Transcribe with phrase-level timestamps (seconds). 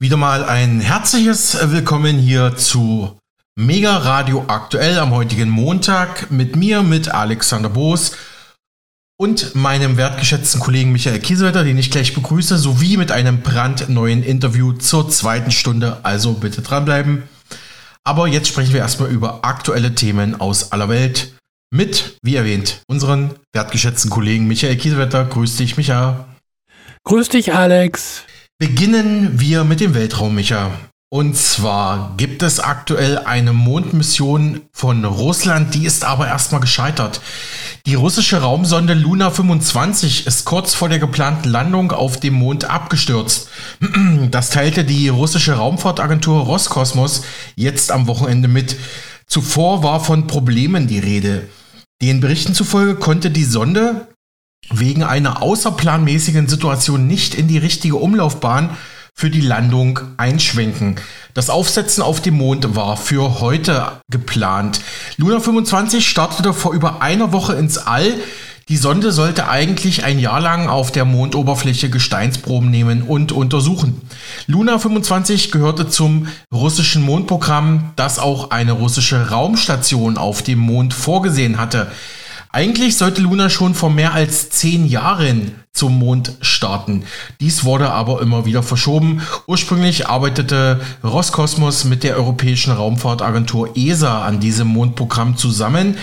[0.00, 3.16] Wieder mal ein herzliches Willkommen hier zu
[3.54, 8.16] Mega Radio Aktuell am heutigen Montag mit mir, mit Alexander Boos
[9.16, 14.72] und meinem wertgeschätzten Kollegen Michael Kiesewetter, den ich gleich begrüße, sowie mit einem brandneuen Interview
[14.72, 16.00] zur zweiten Stunde.
[16.02, 17.22] Also bitte dranbleiben.
[18.02, 21.34] Aber jetzt sprechen wir erstmal über aktuelle Themen aus aller Welt
[21.70, 25.24] mit, wie erwähnt, unseren wertgeschätzten Kollegen Michael Kiesewetter.
[25.24, 26.26] Grüß dich, Micha.
[27.04, 28.24] Grüß dich, Alex.
[28.66, 30.70] Beginnen wir mit dem Weltraum, Micha.
[31.12, 37.20] Und zwar gibt es aktuell eine Mondmission von Russland, die ist aber erstmal gescheitert.
[37.84, 43.48] Die russische Raumsonde Luna 25 ist kurz vor der geplanten Landung auf dem Mond abgestürzt.
[44.30, 47.22] Das teilte die russische Raumfahrtagentur Roskosmos
[47.56, 48.76] jetzt am Wochenende mit.
[49.26, 51.50] Zuvor war von Problemen die Rede.
[52.00, 54.08] Den Berichten zufolge konnte die Sonde
[54.72, 58.70] wegen einer außerplanmäßigen Situation nicht in die richtige Umlaufbahn
[59.14, 60.96] für die Landung einschwenken.
[61.34, 64.80] Das Aufsetzen auf dem Mond war für heute geplant.
[65.16, 68.14] Luna 25 startete vor über einer Woche ins All.
[68.68, 74.00] Die Sonde sollte eigentlich ein Jahr lang auf der Mondoberfläche Gesteinsproben nehmen und untersuchen.
[74.46, 81.58] Luna 25 gehörte zum russischen Mondprogramm, das auch eine russische Raumstation auf dem Mond vorgesehen
[81.58, 81.92] hatte.
[82.54, 87.02] Eigentlich sollte Luna schon vor mehr als zehn Jahren zum Mond starten.
[87.40, 89.22] Dies wurde aber immer wieder verschoben.
[89.48, 95.98] Ursprünglich arbeitete Roskosmos mit der Europäischen Raumfahrtagentur ESA an diesem Mondprogramm zusammen.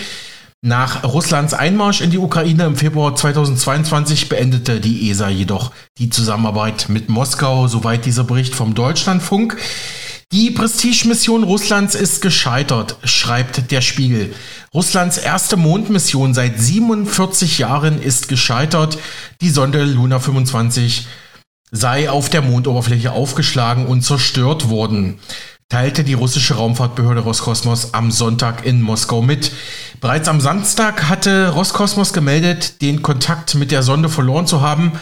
[0.60, 6.90] Nach Russlands Einmarsch in die Ukraine im Februar 2022 beendete die ESA jedoch die Zusammenarbeit
[6.90, 9.56] mit Moskau, soweit dieser Bericht vom Deutschlandfunk.
[10.32, 14.34] Die Prestigemission Russlands ist gescheitert, schreibt der Spiegel.
[14.72, 18.96] Russlands erste Mondmission seit 47 Jahren ist gescheitert.
[19.42, 21.06] Die Sonde Luna 25
[21.70, 25.18] sei auf der Mondoberfläche aufgeschlagen und zerstört worden,
[25.68, 29.52] teilte die russische Raumfahrtbehörde Roskosmos am Sonntag in Moskau mit.
[30.00, 34.92] Bereits am Samstag hatte Roskosmos gemeldet, den Kontakt mit der Sonde verloren zu haben.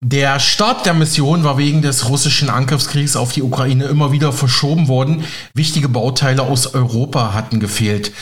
[0.00, 4.86] Der Start der Mission war wegen des russischen Angriffskriegs auf die Ukraine immer wieder verschoben
[4.86, 5.24] worden.
[5.54, 8.12] Wichtige Bauteile aus Europa hatten gefehlt.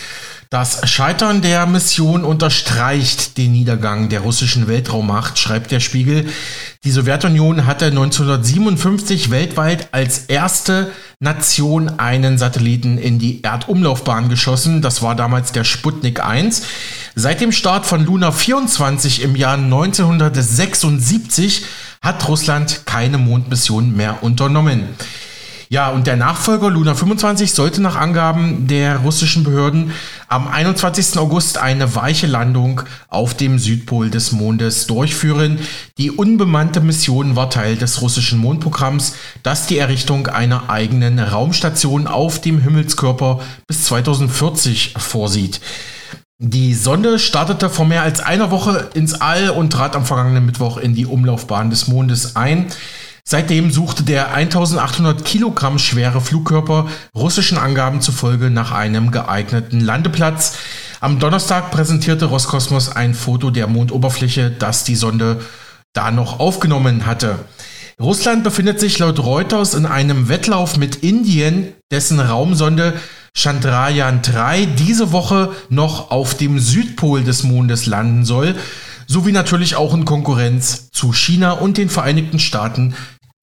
[0.48, 6.28] Das Scheitern der Mission unterstreicht den Niedergang der russischen Weltraummacht, schreibt der Spiegel.
[6.84, 14.82] Die Sowjetunion hatte 1957 weltweit als erste Nation einen Satelliten in die Erdumlaufbahn geschossen.
[14.82, 16.62] Das war damals der Sputnik 1.
[17.16, 21.64] Seit dem Start von Luna 24 im Jahr 1976
[22.02, 24.84] hat Russland keine Mondmission mehr unternommen.
[25.68, 29.90] Ja, und der Nachfolger Luna 25 sollte nach Angaben der russischen Behörden
[30.28, 31.18] am 21.
[31.18, 35.58] August eine weiche Landung auf dem Südpol des Mondes durchführen.
[35.98, 42.40] Die unbemannte Mission war Teil des russischen Mondprogramms, das die Errichtung einer eigenen Raumstation auf
[42.40, 45.60] dem Himmelskörper bis 2040 vorsieht.
[46.38, 50.76] Die Sonde startete vor mehr als einer Woche ins All und trat am vergangenen Mittwoch
[50.76, 52.66] in die Umlaufbahn des Mondes ein.
[53.28, 60.56] Seitdem suchte der 1800 Kilogramm schwere Flugkörper russischen Angaben zufolge nach einem geeigneten Landeplatz.
[61.00, 65.40] Am Donnerstag präsentierte Roskosmos ein Foto der Mondoberfläche, das die Sonde
[65.92, 67.40] da noch aufgenommen hatte.
[68.00, 72.94] Russland befindet sich laut Reuters in einem Wettlauf mit Indien, dessen Raumsonde
[73.36, 78.54] Chandrayaan 3 diese Woche noch auf dem Südpol des Mondes landen soll,
[79.06, 82.94] sowie natürlich auch in Konkurrenz zu China und den Vereinigten Staaten,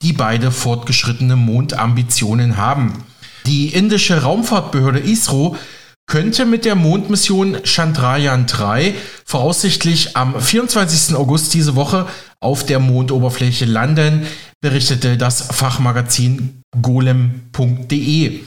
[0.04, 3.04] die beide fortgeschrittene Mondambitionen haben.
[3.46, 5.58] Die indische Raumfahrtbehörde ISRO
[6.06, 8.94] könnte mit der Mondmission Chandrayaan 3
[9.26, 11.16] voraussichtlich am 24.
[11.16, 12.08] August diese Woche
[12.40, 14.28] auf der Mondoberfläche landen,
[14.62, 18.42] berichtete das Fachmagazin golem.de.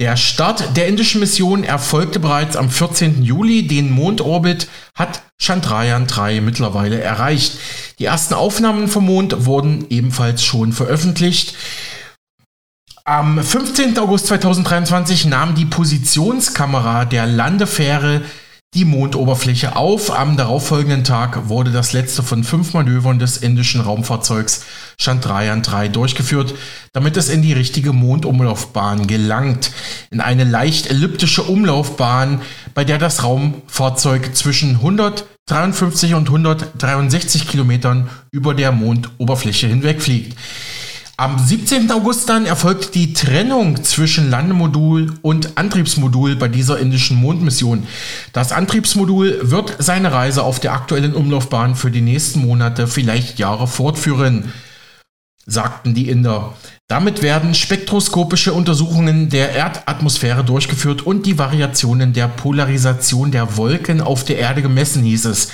[0.00, 3.22] Der Start der indischen Mission erfolgte bereits am 14.
[3.22, 3.66] Juli.
[3.66, 7.58] Den Mondorbit hat Chandrayaan 3 mittlerweile erreicht.
[7.98, 11.54] Die ersten Aufnahmen vom Mond wurden ebenfalls schon veröffentlicht.
[13.04, 13.98] Am 15.
[13.98, 18.22] August 2023 nahm die Positionskamera der Landefähre
[18.74, 20.16] die Mondoberfläche auf.
[20.16, 24.64] Am darauffolgenden Tag wurde das letzte von fünf Manövern des indischen Raumfahrzeugs
[24.96, 26.54] Chandrayaan 3 durchgeführt,
[26.92, 29.72] damit es in die richtige Mondumlaufbahn gelangt.
[30.12, 38.54] In eine leicht elliptische Umlaufbahn, bei der das Raumfahrzeug zwischen 153 und 163 Kilometern über
[38.54, 40.38] der Mondoberfläche hinwegfliegt.
[41.20, 41.90] Am 17.
[41.90, 47.86] August dann erfolgt die Trennung zwischen Landemodul und Antriebsmodul bei dieser indischen Mondmission.
[48.32, 53.66] Das Antriebsmodul wird seine Reise auf der aktuellen Umlaufbahn für die nächsten Monate, vielleicht Jahre
[53.66, 54.50] fortführen.
[55.50, 56.54] Sagten die Inder.
[56.88, 64.24] Damit werden spektroskopische Untersuchungen der Erdatmosphäre durchgeführt und die Variationen der Polarisation der Wolken auf
[64.24, 65.50] der Erde gemessen, hieß es.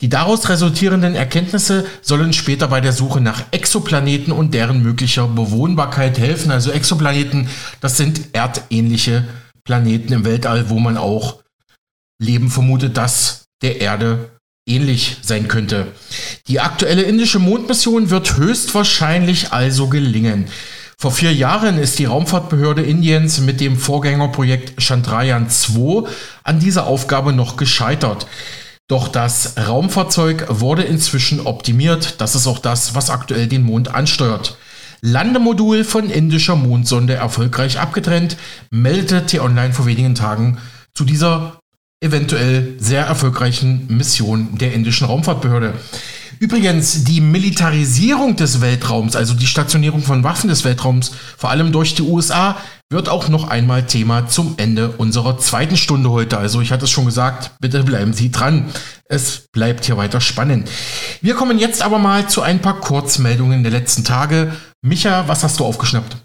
[0.00, 6.18] Die daraus resultierenden Erkenntnisse sollen später bei der Suche nach Exoplaneten und deren möglicher Bewohnbarkeit
[6.18, 6.50] helfen.
[6.50, 7.48] Also Exoplaneten,
[7.80, 9.28] das sind erdähnliche
[9.64, 11.42] Planeten im Weltall, wo man auch
[12.20, 14.30] Leben vermutet, das der Erde
[14.66, 15.88] ähnlich sein könnte.
[16.48, 20.46] Die aktuelle indische Mondmission wird höchstwahrscheinlich also gelingen.
[20.98, 26.06] Vor vier Jahren ist die Raumfahrtbehörde Indiens mit dem Vorgängerprojekt Chandrayaan 2
[26.44, 28.26] an dieser Aufgabe noch gescheitert.
[28.86, 32.20] Doch das Raumfahrzeug wurde inzwischen optimiert.
[32.20, 34.58] Das ist auch das, was aktuell den Mond ansteuert.
[35.00, 38.36] Landemodul von indischer Mondsonde erfolgreich abgetrennt,
[38.70, 40.58] meldete T-Online vor wenigen Tagen
[40.92, 41.59] zu dieser
[42.00, 45.74] eventuell sehr erfolgreichen Mission der indischen Raumfahrtbehörde.
[46.38, 51.94] Übrigens, die Militarisierung des Weltraums, also die Stationierung von Waffen des Weltraums, vor allem durch
[51.94, 52.56] die USA,
[52.88, 56.38] wird auch noch einmal Thema zum Ende unserer zweiten Stunde heute.
[56.38, 58.70] Also ich hatte es schon gesagt, bitte bleiben Sie dran.
[59.04, 60.70] Es bleibt hier weiter spannend.
[61.20, 64.56] Wir kommen jetzt aber mal zu ein paar Kurzmeldungen der letzten Tage.
[64.80, 66.16] Micha, was hast du aufgeschnappt?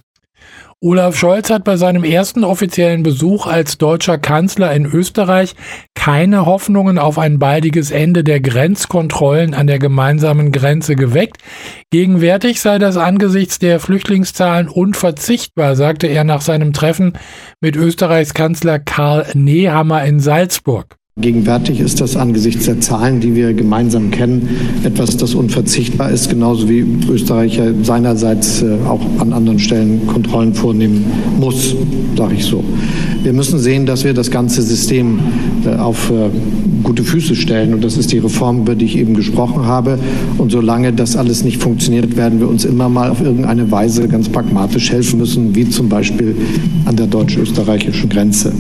[0.86, 5.56] Olaf Scholz hat bei seinem ersten offiziellen Besuch als deutscher Kanzler in Österreich
[5.96, 11.38] keine Hoffnungen auf ein baldiges Ende der Grenzkontrollen an der gemeinsamen Grenze geweckt.
[11.90, 17.14] Gegenwärtig sei das angesichts der Flüchtlingszahlen unverzichtbar, sagte er nach seinem Treffen
[17.62, 20.98] mit Österreichs Kanzler Karl Nehammer in Salzburg.
[21.22, 24.50] Gegenwärtig ist das angesichts der Zahlen, die wir gemeinsam kennen,
[24.84, 31.06] etwas, das unverzichtbar ist, genauso wie Österreich seinerseits äh, auch an anderen Stellen Kontrollen vornehmen
[31.40, 31.74] muss,
[32.18, 32.66] sage ich so.
[33.24, 35.20] Wir müssen sehen, dass wir das ganze System
[35.66, 36.30] äh, auf äh,
[36.84, 37.74] gute Füße stellen.
[37.74, 39.98] Und das ist die Reform, über die ich eben gesprochen habe.
[40.38, 44.28] Und solange das alles nicht funktioniert, werden wir uns immer mal auf irgendeine Weise ganz
[44.28, 46.36] pragmatisch helfen müssen, wie zum Beispiel
[46.84, 48.52] an der deutsch-österreichischen Grenze.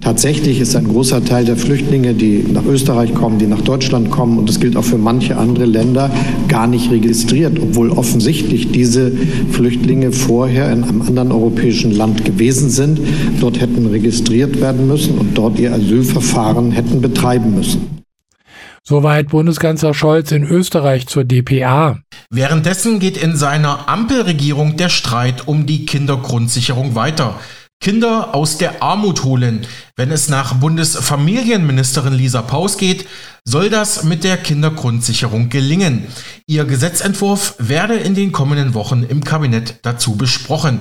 [0.00, 4.38] Tatsächlich ist ein großer Teil der Flüchtlinge, die nach Österreich kommen, die nach Deutschland kommen,
[4.38, 6.08] und das gilt auch für manche andere Länder,
[6.46, 9.10] gar nicht registriert, obwohl offensichtlich diese
[9.50, 13.00] Flüchtlinge vorher in einem anderen europäischen Land gewesen sind,
[13.40, 17.98] dort hätten registriert werden müssen und dort ihr Asylverfahren hätten betreiben müssen.
[18.84, 21.98] Soweit Bundeskanzler Scholz in Österreich zur DPA.
[22.30, 27.38] Währenddessen geht in seiner Ampelregierung der Streit um die Kindergrundsicherung weiter.
[27.80, 29.64] Kinder aus der Armut holen.
[29.94, 33.06] Wenn es nach Bundesfamilienministerin Lisa Paus geht,
[33.44, 36.06] soll das mit der Kindergrundsicherung gelingen.
[36.46, 40.80] Ihr Gesetzentwurf werde in den kommenden Wochen im Kabinett dazu besprochen.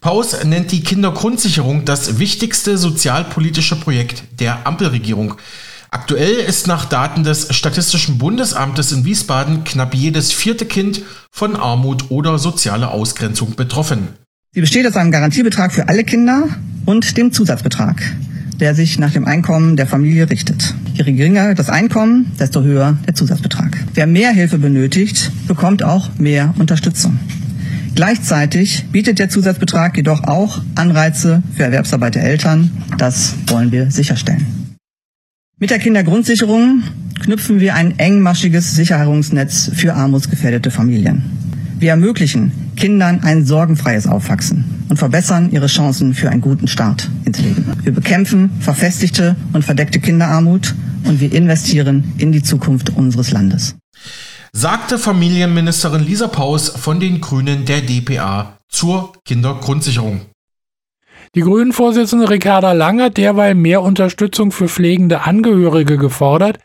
[0.00, 5.34] Paus nennt die Kindergrundsicherung das wichtigste sozialpolitische Projekt der Ampelregierung.
[5.90, 11.02] Aktuell ist nach Daten des Statistischen Bundesamtes in Wiesbaden knapp jedes vierte Kind
[11.32, 14.08] von Armut oder sozialer Ausgrenzung betroffen.
[14.54, 16.48] Sie besteht aus einem Garantiebetrag für alle Kinder
[16.86, 18.02] und dem Zusatzbetrag,
[18.58, 20.74] der sich nach dem Einkommen der Familie richtet.
[20.94, 23.76] Je geringer das Einkommen, desto höher der Zusatzbetrag.
[23.92, 27.18] Wer mehr Hilfe benötigt, bekommt auch mehr Unterstützung.
[27.94, 32.70] Gleichzeitig bietet der Zusatzbetrag jedoch auch Anreize für Erwerbsarbeit der Eltern.
[32.96, 34.46] Das wollen wir sicherstellen.
[35.58, 36.84] Mit der Kindergrundsicherung
[37.22, 41.24] knüpfen wir ein engmaschiges Sicherungsnetz für armutsgefährdete Familien.
[41.80, 47.40] Wir ermöglichen Kindern ein sorgenfreies Aufwachsen und verbessern ihre Chancen für einen guten Start ins
[47.40, 47.66] Leben.
[47.82, 53.74] Wir bekämpfen verfestigte und verdeckte Kinderarmut und wir investieren in die Zukunft unseres Landes.
[54.52, 60.20] Sagte Familienministerin Lisa Paus von den Grünen der DPA zur Kindergrundsicherung.
[61.34, 66.58] Die Grünen-Vorsitzende Ricarda Lang hat derweil mehr Unterstützung für pflegende Angehörige gefordert.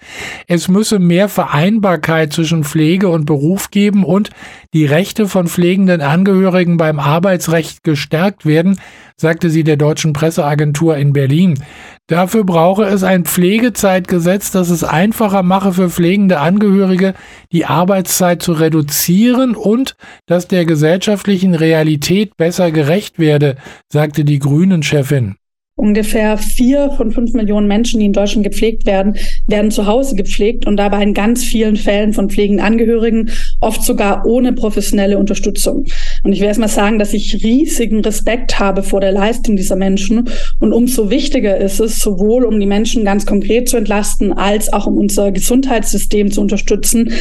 [0.47, 4.29] Es müsse mehr Vereinbarkeit zwischen Pflege und Beruf geben und
[4.73, 8.79] die Rechte von pflegenden Angehörigen beim Arbeitsrecht gestärkt werden,
[9.17, 11.59] sagte sie der deutschen Presseagentur in Berlin.
[12.07, 17.13] Dafür brauche es ein Pflegezeitgesetz, das es einfacher mache für pflegende Angehörige,
[17.51, 23.55] die Arbeitszeit zu reduzieren und das der gesellschaftlichen Realität besser gerecht werde,
[23.89, 25.35] sagte die Grünen-Chefin.
[25.75, 30.67] Ungefähr vier von fünf Millionen Menschen, die in Deutschland gepflegt werden, werden zu Hause gepflegt
[30.67, 35.85] und dabei in ganz vielen Fällen von pflegenden Angehörigen, oft sogar ohne professionelle Unterstützung.
[36.23, 39.75] Und ich will erst mal sagen, dass ich riesigen Respekt habe vor der Leistung dieser
[39.75, 40.29] Menschen.
[40.59, 44.85] Und umso wichtiger ist es, sowohl um die Menschen ganz konkret zu entlasten, als auch
[44.85, 47.11] um unser Gesundheitssystem zu unterstützen,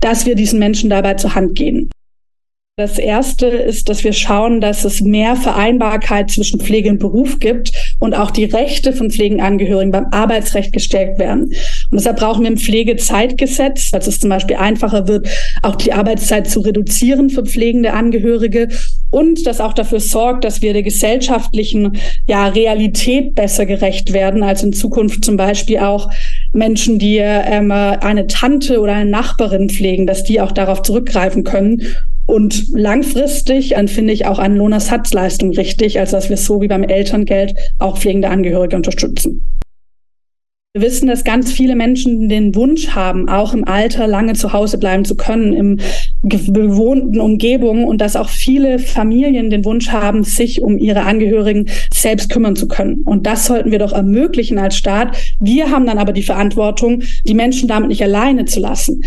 [0.00, 1.90] dass wir diesen Menschen dabei zur Hand gehen.
[2.80, 7.72] Das erste ist, dass wir schauen, dass es mehr Vereinbarkeit zwischen Pflege und Beruf gibt
[7.98, 11.42] und auch die Rechte von Pflegenangehörigen beim Arbeitsrecht gestärkt werden.
[11.42, 15.28] Und deshalb brauchen wir ein Pflegezeitgesetz, dass es zum Beispiel einfacher wird,
[15.60, 18.68] auch die Arbeitszeit zu reduzieren für pflegende Angehörige
[19.10, 24.62] und das auch dafür sorgt, dass wir der gesellschaftlichen ja, Realität besser gerecht werden, als
[24.62, 26.10] in Zukunft zum Beispiel auch
[26.52, 31.82] Menschen, die ähm, eine Tante oder eine Nachbarin pflegen, dass die auch darauf zurückgreifen können
[32.30, 37.56] und langfristig finde ich auch eine Lohnersatzleistung richtig, als dass wir so wie beim Elterngeld
[37.80, 39.44] auch pflegende Angehörige unterstützen.
[40.72, 44.78] Wir wissen, dass ganz viele Menschen den Wunsch haben, auch im Alter lange zu Hause
[44.78, 45.80] bleiben zu können, im
[46.22, 52.30] bewohnten Umgebung und dass auch viele Familien den Wunsch haben, sich um ihre Angehörigen selbst
[52.30, 53.02] kümmern zu können.
[53.02, 55.16] Und das sollten wir doch ermöglichen als Staat.
[55.40, 59.02] Wir haben dann aber die Verantwortung, die Menschen damit nicht alleine zu lassen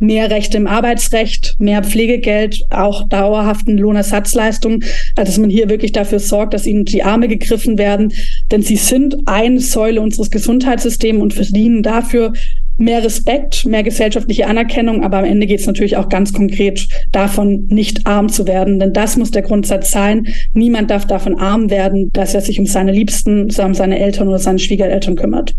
[0.00, 4.82] mehr Rechte im Arbeitsrecht, mehr Pflegegeld, auch dauerhaften Lohnersatzleistungen,
[5.14, 8.12] dass man hier wirklich dafür sorgt, dass ihnen die Arme gegriffen werden,
[8.50, 12.32] denn sie sind eine Säule unseres Gesundheitssystems und verdienen dafür
[12.80, 17.66] mehr Respekt, mehr gesellschaftliche Anerkennung, aber am Ende geht es natürlich auch ganz konkret davon,
[17.68, 20.26] nicht arm zu werden, denn das muss der Grundsatz sein.
[20.54, 24.38] Niemand darf davon arm werden, dass er sich um seine Liebsten, um seine Eltern oder
[24.38, 25.54] seine Schwiegereltern kümmert.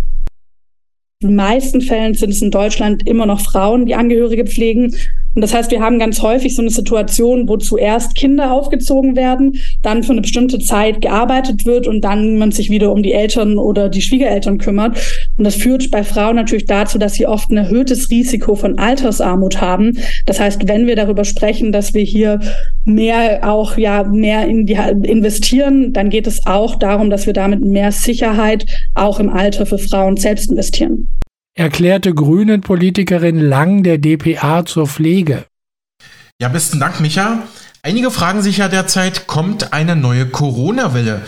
[1.21, 4.95] In den meisten Fällen sind es in Deutschland immer noch Frauen, die Angehörige pflegen.
[5.35, 9.59] Und das heißt, wir haben ganz häufig so eine Situation, wo zuerst Kinder aufgezogen werden,
[9.83, 13.59] dann für eine bestimmte Zeit gearbeitet wird und dann man sich wieder um die Eltern
[13.59, 14.97] oder die Schwiegereltern kümmert.
[15.37, 19.61] Und das führt bei Frauen natürlich dazu, dass sie oft ein erhöhtes Risiko von Altersarmut
[19.61, 19.99] haben.
[20.25, 22.39] Das heißt, wenn wir darüber sprechen, dass wir hier
[22.83, 24.73] mehr auch ja mehr in die
[25.03, 29.77] investieren, dann geht es auch darum, dass wir damit mehr Sicherheit auch im Alter für
[29.77, 31.10] Frauen selbst investieren
[31.55, 35.45] erklärte Grünen-Politikerin Lang der DPA zur Pflege.
[36.41, 37.43] Ja, besten Dank, Micha.
[37.83, 41.21] Einige fragen sich ja derzeit, kommt eine neue Corona-Welle?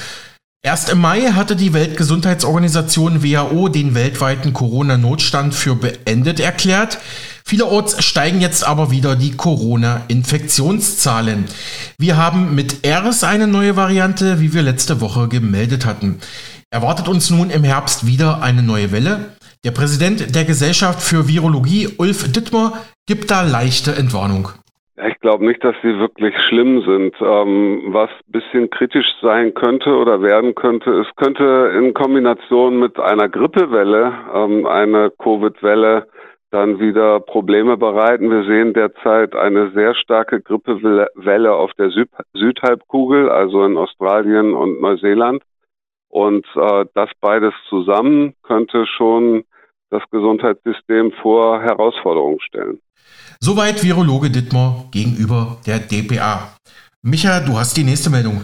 [0.66, 7.00] Erst im Mai hatte die Weltgesundheitsorganisation WHO den weltweiten Corona-Notstand für beendet erklärt.
[7.44, 11.44] Vielerorts steigen jetzt aber wieder die Corona-Infektionszahlen.
[11.98, 16.22] Wir haben mit ERS eine neue Variante, wie wir letzte Woche gemeldet hatten.
[16.70, 19.36] Erwartet uns nun im Herbst wieder eine neue Welle?
[19.66, 22.74] Der Präsident der Gesellschaft für Virologie, Ulf Dittmer,
[23.08, 24.50] gibt da leichte Entwarnung.
[25.08, 27.16] Ich glaube nicht, dass sie wirklich schlimm sind.
[27.22, 33.30] Ähm, was bisschen kritisch sein könnte oder werden könnte, es könnte in Kombination mit einer
[33.30, 36.08] Grippewelle, ähm, eine Covid-Welle,
[36.52, 38.30] dann wieder Probleme bereiten.
[38.30, 44.82] Wir sehen derzeit eine sehr starke Grippewelle auf der Süd Südhalbkugel, also in Australien und
[44.82, 45.42] Neuseeland.
[46.10, 49.46] Und äh, das beides zusammen könnte schon
[49.94, 52.80] das Gesundheitssystem vor Herausforderungen stellen.
[53.40, 56.56] Soweit Virologe Dittmer gegenüber der DPA.
[57.04, 58.42] Micha, du hast die nächste Meldung.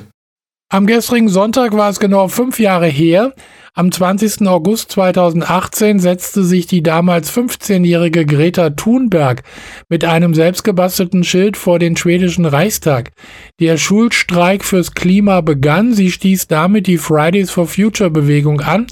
[0.72, 3.34] Am gestrigen Sonntag war es genau fünf Jahre her.
[3.76, 4.48] Am 20.
[4.48, 9.44] August 2018 setzte sich die damals 15-jährige Greta Thunberg
[9.90, 13.12] mit einem selbstgebastelten Schild vor den schwedischen Reichstag.
[13.60, 15.94] Der Schulstreik fürs Klima begann.
[15.94, 18.88] Sie stieß damit die Fridays for Future Bewegung an,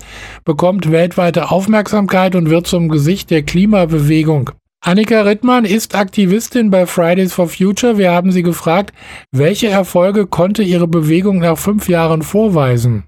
[0.46, 4.52] bekommt weltweite Aufmerksamkeit und wird zum Gesicht der Klimabewegung.
[4.82, 7.98] Annika Rittmann ist Aktivistin bei Fridays for Future.
[7.98, 8.94] Wir haben sie gefragt,
[9.32, 13.04] welche Erfolge konnte ihre Bewegung nach fünf Jahren vorweisen?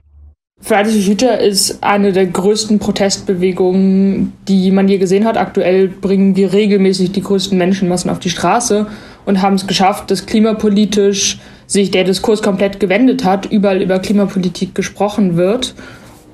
[0.61, 5.37] Fridays for Future ist eine der größten Protestbewegungen, die man je gesehen hat.
[5.37, 8.87] Aktuell bringen wir regelmäßig die größten Menschenmassen auf die Straße
[9.25, 14.75] und haben es geschafft, dass klimapolitisch sich der Diskurs komplett gewendet hat, überall über Klimapolitik
[14.75, 15.75] gesprochen wird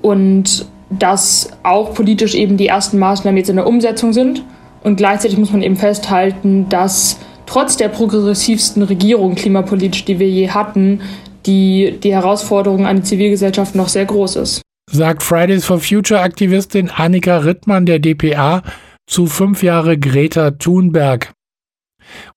[0.01, 4.43] und dass auch politisch eben die ersten Maßnahmen jetzt in der Umsetzung sind
[4.83, 10.49] und gleichzeitig muss man eben festhalten, dass trotz der progressivsten Regierung klimapolitisch, die wir je
[10.49, 11.01] hatten,
[11.45, 14.61] die, die Herausforderung an die Zivilgesellschaft noch sehr groß ist.
[14.91, 18.61] Sagt Fridays for Future Aktivistin Annika Rittmann der DPA
[19.07, 21.33] zu fünf Jahre Greta Thunberg.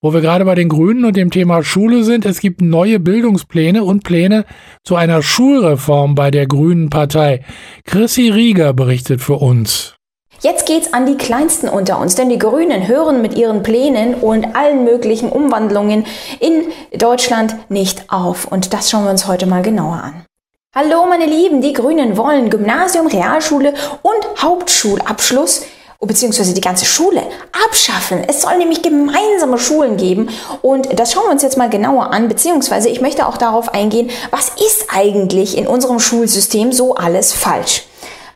[0.00, 3.85] Wo wir gerade bei den Grünen und dem Thema Schule sind, es gibt neue Bildungspläne
[3.85, 4.47] und Pläne
[4.83, 7.45] zu einer Schulreform bei der Grünen Partei.
[7.85, 9.98] Chrissy Rieger berichtet für uns.
[10.40, 14.54] Jetzt geht's an die Kleinsten unter uns, denn die Grünen hören mit ihren Plänen und
[14.54, 16.07] allen möglichen Umwandlungen
[16.38, 18.45] in Deutschland nicht auf.
[18.45, 20.25] Und das schauen wir uns heute mal genauer an.
[20.73, 25.62] Hallo meine Lieben, die Grünen wollen Gymnasium, Realschule und Hauptschulabschluss
[26.00, 27.23] beziehungsweise die ganze Schule
[27.66, 28.23] abschaffen.
[28.28, 30.28] Es soll nämlich gemeinsame Schulen geben
[30.62, 34.11] und das schauen wir uns jetzt mal genauer an, beziehungsweise ich möchte auch darauf eingehen,
[34.30, 37.88] was ist eigentlich in unserem Schulsystem so alles falsch.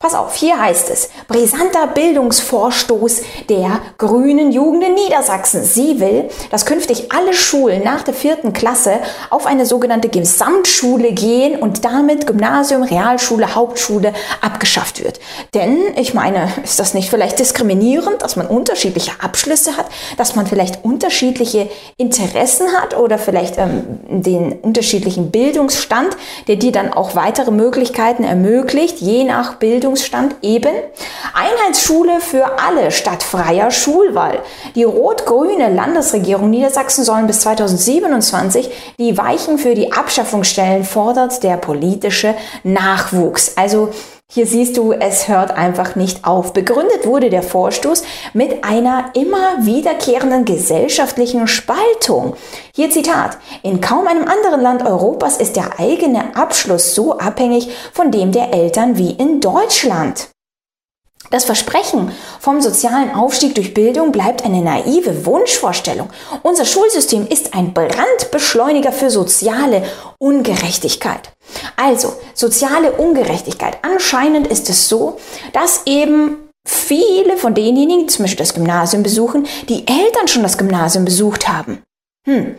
[0.02, 5.62] Pass auf, hier heißt es, brisanter Bildungsvorstoß der grünen Jugend in Niedersachsen.
[5.62, 8.94] Sie will, dass künftig alle Schulen nach der vierten Klasse
[9.30, 15.20] auf eine sogenannte Gesamtschule gehen und damit Gymnasium, Realschule, Hauptschule abgeschafft wird.
[15.54, 20.48] Denn, ich meine, ist das nicht vielleicht diskriminierend, dass man unterschiedliche Abschlüsse hat, dass man
[20.48, 26.16] vielleicht unterschiedliche Interessen hat oder vielleicht ähm, den unterschiedlichen Bildungsstand,
[26.48, 30.74] der dir dann auch weitere Möglichkeiten ermöglicht, je nach Bildung Bildungsstand eben
[31.34, 34.38] Einheitsschule für alle statt freier Schulwahl.
[34.74, 41.58] Die rot-grüne Landesregierung Niedersachsen sollen bis 2027 die Weichen für die Abschaffung stellen, fordert der
[41.58, 42.34] politische
[42.64, 43.56] Nachwuchs.
[43.56, 43.90] Also
[44.34, 46.54] hier siehst du, es hört einfach nicht auf.
[46.54, 52.34] Begründet wurde der Vorstoß mit einer immer wiederkehrenden gesellschaftlichen Spaltung.
[52.74, 53.36] Hier Zitat.
[53.62, 58.54] In kaum einem anderen Land Europas ist der eigene Abschluss so abhängig von dem der
[58.54, 60.30] Eltern wie in Deutschland.
[61.32, 66.10] Das Versprechen vom sozialen Aufstieg durch Bildung bleibt eine naive Wunschvorstellung.
[66.42, 69.82] Unser Schulsystem ist ein Brandbeschleuniger für soziale
[70.18, 71.32] Ungerechtigkeit.
[71.76, 73.78] Also, soziale Ungerechtigkeit.
[73.80, 75.16] Anscheinend ist es so,
[75.54, 80.58] dass eben viele von denjenigen, die zum Beispiel das Gymnasium besuchen, die Eltern schon das
[80.58, 81.82] Gymnasium besucht haben.
[82.28, 82.56] Hm,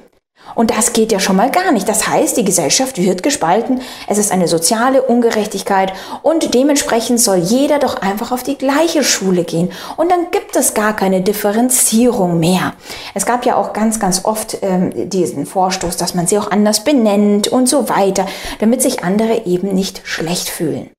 [0.55, 1.88] und das geht ja schon mal gar nicht.
[1.88, 7.79] Das heißt, die Gesellschaft wird gespalten, es ist eine soziale Ungerechtigkeit und dementsprechend soll jeder
[7.79, 9.71] doch einfach auf die gleiche Schule gehen.
[9.97, 12.73] Und dann gibt es gar keine Differenzierung mehr.
[13.13, 16.83] Es gab ja auch ganz, ganz oft ähm, diesen Vorstoß, dass man sie auch anders
[16.83, 18.25] benennt und so weiter,
[18.59, 20.89] damit sich andere eben nicht schlecht fühlen.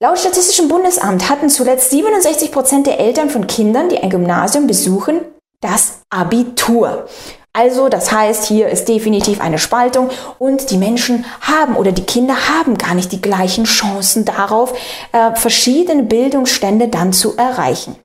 [0.00, 5.20] Laut Statistischem Bundesamt hatten zuletzt 67 Prozent der Eltern von Kindern, die ein Gymnasium besuchen,
[5.60, 7.08] das Abitur.
[7.52, 12.34] Also, das heißt, hier ist definitiv eine Spaltung und die Menschen haben oder die Kinder
[12.48, 14.74] haben gar nicht die gleichen Chancen darauf,
[15.12, 17.96] äh, verschiedene Bildungsstände dann zu erreichen.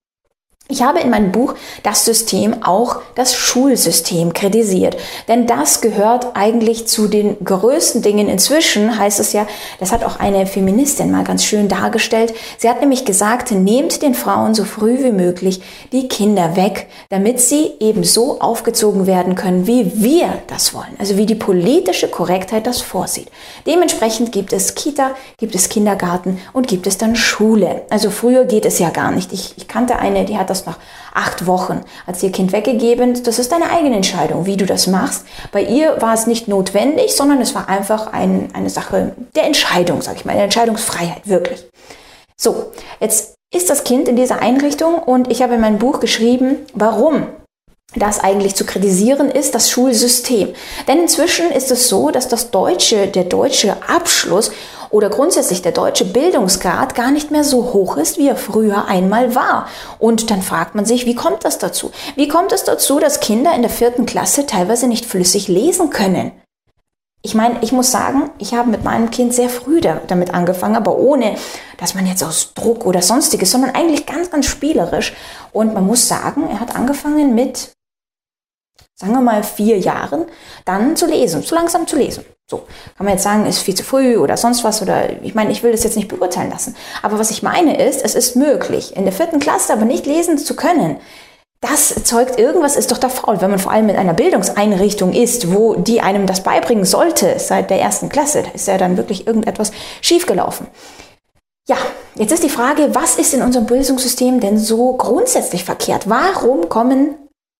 [0.69, 4.95] Ich habe in meinem Buch das System auch das Schulsystem kritisiert,
[5.27, 8.29] denn das gehört eigentlich zu den größten Dingen.
[8.29, 9.45] Inzwischen heißt es ja,
[9.81, 12.33] das hat auch eine Feministin mal ganz schön dargestellt.
[12.57, 17.41] Sie hat nämlich gesagt, nehmt den Frauen so früh wie möglich die Kinder weg, damit
[17.41, 22.67] sie eben so aufgezogen werden können, wie wir das wollen, also wie die politische Korrektheit
[22.67, 23.27] das vorsieht.
[23.67, 27.81] Dementsprechend gibt es Kita, gibt es Kindergarten und gibt es dann Schule.
[27.89, 29.33] Also früher geht es ja gar nicht.
[29.33, 30.77] Ich, ich kannte eine, die hat das nach
[31.13, 33.21] acht Wochen, hat sie ihr Kind weggegeben.
[33.23, 35.25] Das ist deine eigene Entscheidung, wie du das machst.
[35.51, 40.01] Bei ihr war es nicht notwendig, sondern es war einfach ein, eine Sache der Entscheidung,
[40.01, 41.67] sag ich mal, eine Entscheidungsfreiheit, wirklich.
[42.37, 46.57] So, jetzt ist das Kind in dieser Einrichtung und ich habe in meinem Buch geschrieben,
[46.73, 47.27] warum
[47.95, 50.53] das eigentlich zu kritisieren ist, das Schulsystem.
[50.87, 54.51] Denn inzwischen ist es so, dass das deutsche, der deutsche Abschluss
[54.89, 59.33] oder grundsätzlich der deutsche Bildungsgrad gar nicht mehr so hoch ist, wie er früher einmal
[59.33, 59.67] war.
[59.97, 61.91] Und dann fragt man sich, wie kommt das dazu?
[62.15, 66.31] Wie kommt es dazu, dass Kinder in der vierten Klasse teilweise nicht flüssig lesen können?
[67.25, 70.97] Ich meine, ich muss sagen, ich habe mit meinem Kind sehr früh damit angefangen, aber
[70.97, 71.35] ohne,
[71.77, 75.13] dass man jetzt aus Druck oder sonstiges, sondern eigentlich ganz, ganz spielerisch.
[75.53, 77.73] Und man muss sagen, er hat angefangen mit
[78.95, 80.25] sagen wir mal vier Jahren,
[80.65, 82.25] dann zu lesen, zu langsam zu lesen.
[82.49, 82.59] So,
[82.97, 85.63] kann man jetzt sagen, ist viel zu früh oder sonst was oder ich meine, ich
[85.63, 86.75] will das jetzt nicht beurteilen lassen.
[87.01, 90.37] Aber was ich meine ist, es ist möglich, in der vierten Klasse aber nicht lesen
[90.37, 90.97] zu können.
[91.63, 95.53] Das zeugt, irgendwas ist doch da faul, wenn man vor allem in einer Bildungseinrichtung ist,
[95.53, 98.43] wo die einem das beibringen sollte seit der ersten Klasse.
[98.43, 99.71] Da ist ja dann wirklich irgendetwas
[100.01, 100.67] schiefgelaufen.
[101.69, 101.77] Ja,
[102.15, 106.09] jetzt ist die Frage, was ist in unserem Bildungssystem denn so grundsätzlich verkehrt?
[106.09, 107.15] Warum kommen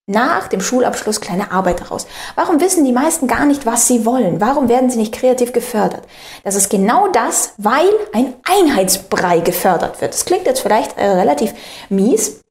[0.05, 2.07] nach dem Schulabschluss kleine Arbeit raus.
[2.35, 4.41] Warum wissen die meisten gar nicht, was sie wollen?
[4.41, 6.03] Warum werden sie nicht kreativ gefördert?
[6.43, 10.13] Das ist genau das, weil ein Einheitsbrei gefördert wird.
[10.13, 11.53] Das klingt jetzt vielleicht äh, relativ
[11.87, 12.42] mies,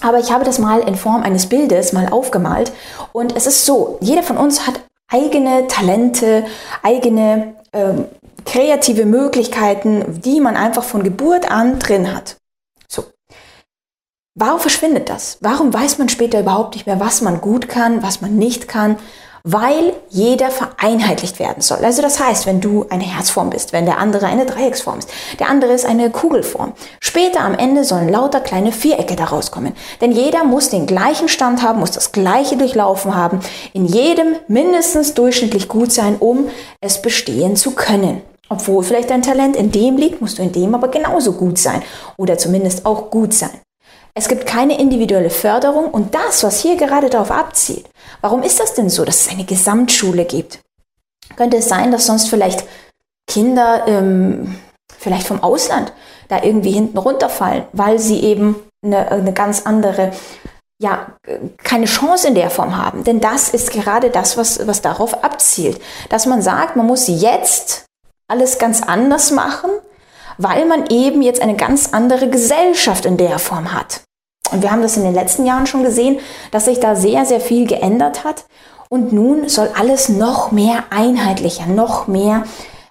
[0.00, 2.72] aber ich habe das mal in Form eines Bildes mal aufgemalt
[3.12, 6.44] und es ist so, jeder von uns hat eigene Talente,
[6.82, 8.06] eigene ähm,
[8.44, 12.36] kreative Möglichkeiten, die man einfach von Geburt an drin hat.
[14.38, 15.38] Warum verschwindet das?
[15.40, 18.98] Warum weiß man später überhaupt nicht mehr, was man gut kann, was man nicht kann?
[19.48, 21.84] Weil jeder vereinheitlicht werden soll.
[21.84, 25.48] Also das heißt, wenn du eine Herzform bist, wenn der andere eine Dreiecksform ist, der
[25.48, 26.72] andere ist eine Kugelform.
[26.98, 29.76] Später am Ende sollen lauter kleine Vierecke daraus kommen.
[30.00, 33.38] Denn jeder muss den gleichen Stand haben, muss das gleiche durchlaufen haben,
[33.72, 36.48] in jedem mindestens durchschnittlich gut sein, um
[36.80, 38.22] es bestehen zu können.
[38.48, 41.84] Obwohl vielleicht dein Talent in dem liegt, musst du in dem aber genauso gut sein
[42.16, 43.60] oder zumindest auch gut sein.
[44.18, 47.84] Es gibt keine individuelle Förderung und das, was hier gerade darauf abzielt.
[48.22, 50.60] Warum ist das denn so, dass es eine Gesamtschule gibt?
[51.36, 52.64] Könnte es sein, dass sonst vielleicht
[53.28, 54.58] Kinder ähm,
[54.98, 55.92] vielleicht vom Ausland
[56.28, 60.12] da irgendwie hinten runterfallen, weil sie eben eine, eine ganz andere
[60.78, 61.08] ja,
[61.62, 63.04] keine Chance in der Form haben.
[63.04, 65.80] Denn das ist gerade das, was, was darauf abzielt.
[66.08, 67.84] Dass man sagt, man muss jetzt
[68.28, 69.70] alles ganz anders machen,
[70.38, 74.02] weil man eben jetzt eine ganz andere Gesellschaft in der Form hat.
[74.52, 76.18] Und wir haben das in den letzten Jahren schon gesehen,
[76.50, 78.44] dass sich da sehr, sehr viel geändert hat.
[78.88, 82.44] Und nun soll alles noch mehr einheitlicher, noch mehr,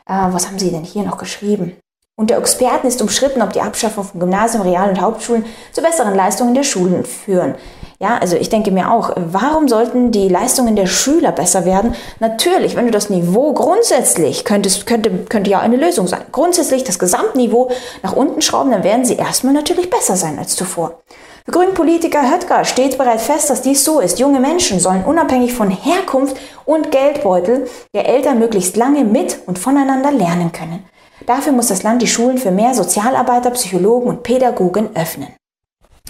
[0.05, 1.77] äh, was haben Sie denn hier noch geschrieben?
[2.17, 6.53] Unter Experten ist umschritten, ob die Abschaffung von Gymnasien, Real- und Hauptschulen zu besseren Leistungen
[6.53, 7.55] der Schulen führen.
[7.99, 11.95] Ja, also ich denke mir auch, warum sollten die Leistungen der Schüler besser werden?
[12.19, 16.99] Natürlich, wenn du das Niveau grundsätzlich, könntest, könnte, könnte ja eine Lösung sein, grundsätzlich das
[16.99, 17.71] Gesamtniveau
[18.03, 20.99] nach unten schrauben, dann werden sie erstmal natürlich besser sein als zuvor.
[21.45, 24.19] Für grünen Politiker Höttger steht bereits fest, dass dies so ist.
[24.19, 30.11] Junge Menschen sollen unabhängig von Herkunft und Geldbeutel der Eltern möglichst lange mit und voneinander
[30.11, 30.83] lernen können.
[31.27, 35.27] Dafür muss das Land die Schulen für mehr Sozialarbeiter, Psychologen und Pädagogen öffnen.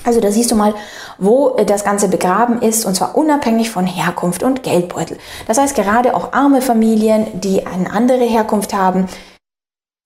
[0.05, 0.73] Also da siehst du mal,
[1.17, 5.17] wo das Ganze begraben ist, und zwar unabhängig von Herkunft und Geldbeutel.
[5.47, 9.07] Das heißt, gerade auch arme Familien, die eine andere Herkunft haben,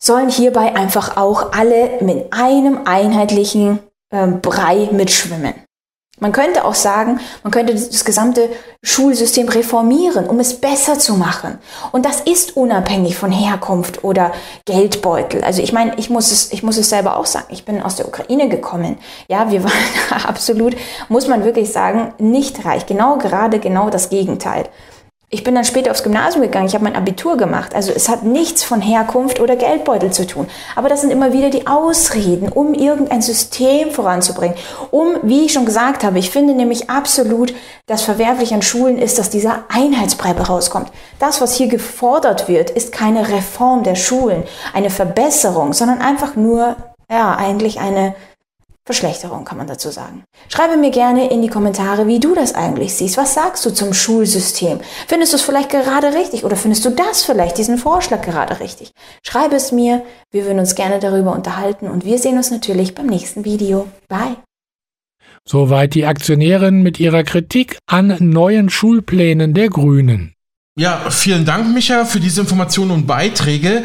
[0.02, 3.80] sollen hierbei einfach auch alle mit einem einheitlichen
[4.12, 5.54] äh, Brei mitschwimmen.
[6.20, 8.50] Man könnte auch sagen, man könnte das gesamte
[8.82, 11.60] Schulsystem reformieren, um es besser zu machen.
[11.92, 14.32] Und das ist unabhängig von Herkunft oder
[14.66, 15.44] Geldbeutel.
[15.44, 17.48] Also ich meine, ich muss es, ich muss es selber auch sagen.
[17.50, 18.98] Ich bin aus der Ukraine gekommen.
[19.28, 20.76] Ja, wir waren absolut,
[21.08, 22.86] muss man wirklich sagen, nicht reich.
[22.86, 24.70] Genau gerade genau das Gegenteil.
[25.32, 27.76] Ich bin dann später aufs Gymnasium gegangen, ich habe mein Abitur gemacht.
[27.76, 30.48] Also es hat nichts von Herkunft oder Geldbeutel zu tun.
[30.76, 34.58] Aber das sind immer wieder die Ausreden, um irgendein System voranzubringen.
[34.90, 37.54] Um, wie ich schon gesagt habe, ich finde nämlich absolut,
[37.86, 40.92] das verwerflich an Schulen ist, dass dieser Einheitsbrei rauskommt.
[41.20, 46.76] Das, was hier gefordert wird, ist keine Reform der Schulen, eine Verbesserung, sondern einfach nur,
[47.08, 48.16] ja, eigentlich eine
[48.90, 50.24] Verschlechterung kann man dazu sagen.
[50.48, 53.18] Schreibe mir gerne in die Kommentare, wie du das eigentlich siehst.
[53.18, 54.80] Was sagst du zum Schulsystem?
[55.08, 58.90] Findest du es vielleicht gerade richtig oder findest du das vielleicht, diesen Vorschlag gerade richtig?
[59.24, 63.06] Schreibe es mir, wir würden uns gerne darüber unterhalten und wir sehen uns natürlich beim
[63.06, 63.88] nächsten Video.
[64.08, 64.38] Bye.
[65.48, 70.34] Soweit die Aktionärin mit ihrer Kritik an neuen Schulplänen der Grünen.
[70.80, 73.84] Ja, vielen Dank, Micha, für diese Informationen und Beiträge.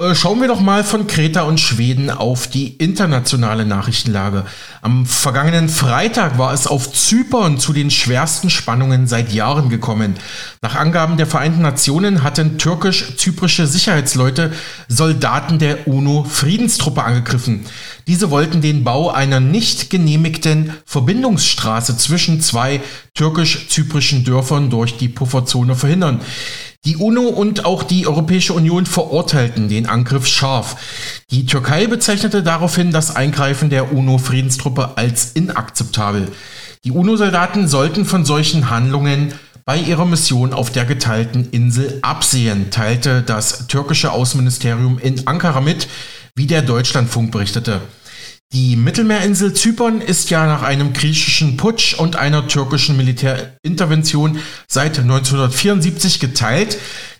[0.00, 4.46] Äh, schauen wir doch mal von Kreta und Schweden auf die internationale Nachrichtenlage.
[4.80, 10.14] Am vergangenen Freitag war es auf Zypern zu den schwersten Spannungen seit Jahren gekommen.
[10.62, 14.52] Nach Angaben der Vereinten Nationen hatten türkisch-zyprische Sicherheitsleute
[14.88, 17.66] Soldaten der UNO-Friedenstruppe angegriffen.
[18.06, 22.80] Diese wollten den Bau einer nicht genehmigten Verbindungsstraße zwischen zwei
[23.14, 26.22] türkisch-zyprischen Dörfern durch die Pufferzone verhindern.
[26.86, 30.76] Die UNO und auch die Europäische Union verurteilten den Angriff scharf.
[31.30, 36.28] Die Türkei bezeichnete daraufhin das Eingreifen der UNO-Friedenstruppe als inakzeptabel.
[36.84, 39.34] Die UNO-Soldaten sollten von solchen Handlungen
[39.66, 45.86] bei ihrer Mission auf der geteilten Insel absehen, teilte das türkische Außenministerium in Ankara mit,
[46.34, 47.82] wie der Deutschlandfunk berichtete.
[48.52, 56.18] Die Mittelmeerinsel Zypern ist ja nach einem griechischen Putsch und einer türkischen Militärintervention seit 1974
[56.18, 56.76] geteilt.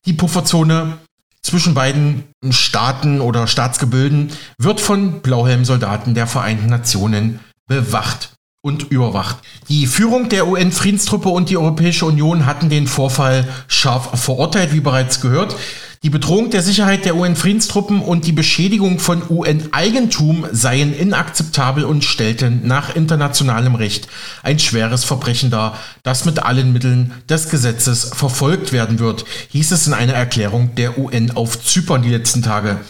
[0.06, 0.98] Die Pufferzone
[1.40, 7.38] zwischen beiden Staaten oder Staatsgebilden wird von Blauhelmsoldaten der Vereinten Nationen
[7.68, 9.36] bewacht und überwacht.
[9.68, 15.20] Die Führung der UN-Friedenstruppe und die Europäische Union hatten den Vorfall scharf verurteilt, wie bereits
[15.20, 15.54] gehört.
[16.02, 22.66] Die Bedrohung der Sicherheit der UN-Friedenstruppen und die Beschädigung von UN-Eigentum seien inakzeptabel und stellten
[22.66, 24.08] nach internationalem Recht
[24.42, 29.86] ein schweres Verbrechen dar, das mit allen Mitteln des Gesetzes verfolgt werden wird, hieß es
[29.86, 32.80] in einer Erklärung der UN auf Zypern die letzten Tage.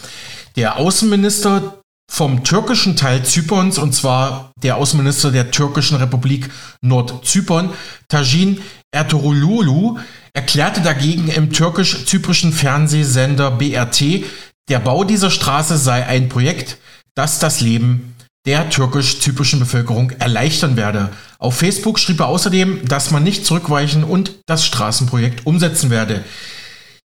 [0.54, 6.48] Der Außenminister vom türkischen Teil Zyperns, und zwar der Außenminister der türkischen Republik
[6.80, 7.70] Nordzypern,
[8.08, 8.60] Tajin
[8.94, 9.98] Ertuğrululu,
[10.32, 14.24] erklärte dagegen im türkisch-zyprischen Fernsehsender BRT,
[14.68, 16.78] der Bau dieser Straße sei ein Projekt,
[17.14, 18.14] das das Leben
[18.46, 21.10] der türkisch-zyprischen Bevölkerung erleichtern werde.
[21.38, 26.24] Auf Facebook schrieb er außerdem, dass man nicht zurückweichen und das Straßenprojekt umsetzen werde.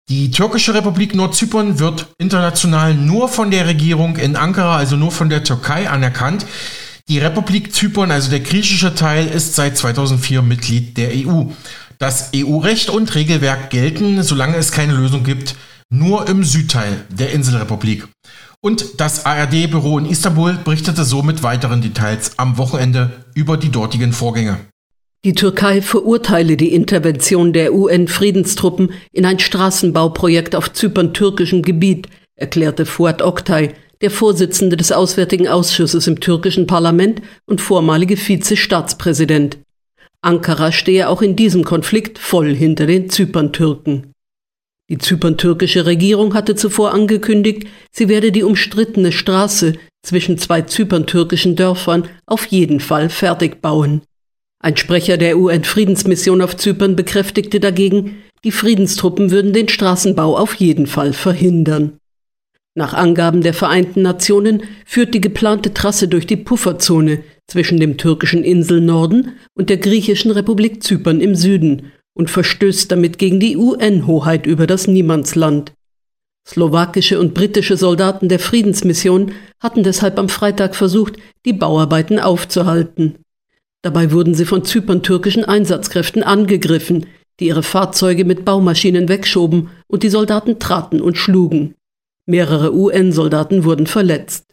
[0.10, 5.30] Die türkische Republik Nordzypern wird international nur von der Regierung in Ankara, also nur von
[5.30, 6.46] der Türkei anerkannt.
[7.10, 11.46] Die Republik Zypern, also der griechische Teil, ist seit 2004 Mitglied der EU.
[12.00, 15.56] Das EU-Recht und Regelwerk gelten, solange es keine Lösung gibt,
[15.90, 18.08] nur im Südteil der Inselrepublik.
[18.62, 24.58] Und das ARD-Büro in Istanbul berichtete somit weiteren Details am Wochenende über die dortigen Vorgänge.
[25.26, 33.22] Die Türkei verurteile die Intervention der UN-Friedenstruppen in ein Straßenbauprojekt auf zypern-türkischem Gebiet, erklärte Fuat
[33.22, 39.58] Oktay, der Vorsitzende des Auswärtigen Ausschusses im türkischen Parlament und vormalige Vize-Staatspräsident.
[40.24, 44.14] Ankara stehe auch in diesem Konflikt voll hinter den Zyperntürken.
[44.90, 52.08] Die zyperntürkische Regierung hatte zuvor angekündigt, sie werde die umstrittene Straße zwischen zwei zyperntürkischen Dörfern
[52.26, 54.02] auf jeden Fall fertig bauen.
[54.60, 60.88] Ein Sprecher der UN-Friedensmission auf Zypern bekräftigte dagegen, die Friedenstruppen würden den Straßenbau auf jeden
[60.88, 61.98] Fall verhindern.
[62.76, 68.44] Nach Angaben der Vereinten Nationen führt die geplante Trasse durch die Pufferzone zwischen dem türkischen
[68.44, 74.68] Inselnorden und der griechischen Republik Zypern im Süden und verstößt damit gegen die UN-Hoheit über
[74.68, 75.74] das Niemandsland.
[76.46, 83.16] Slowakische und britische Soldaten der Friedensmission hatten deshalb am Freitag versucht, die Bauarbeiten aufzuhalten.
[83.82, 87.06] Dabei wurden sie von zyperntürkischen Einsatzkräften angegriffen,
[87.40, 91.76] die ihre Fahrzeuge mit Baumaschinen wegschoben und die Soldaten traten und schlugen.
[92.26, 94.53] Mehrere UN-Soldaten wurden verletzt.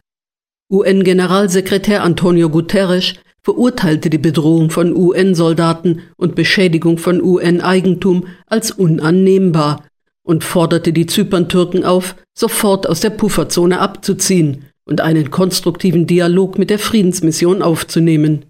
[0.71, 9.85] UN-Generalsekretär Antonio Guterres verurteilte die Bedrohung von UN-Soldaten und Beschädigung von UN-Eigentum als unannehmbar
[10.23, 16.71] und forderte die Zyperntürken auf, sofort aus der Pufferzone abzuziehen und einen konstruktiven Dialog mit
[16.71, 18.47] der Friedensmission aufzunehmen.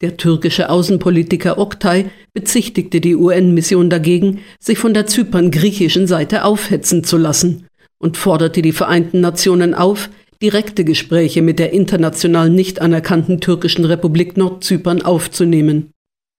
[0.00, 7.16] Der türkische Außenpolitiker Oktay bezichtigte die UN-Mission dagegen, sich von der zypern-griechischen Seite aufhetzen zu
[7.16, 7.66] lassen
[7.98, 10.10] und forderte die Vereinten Nationen auf,
[10.42, 15.90] direkte Gespräche mit der international nicht anerkannten türkischen Republik Nordzypern aufzunehmen.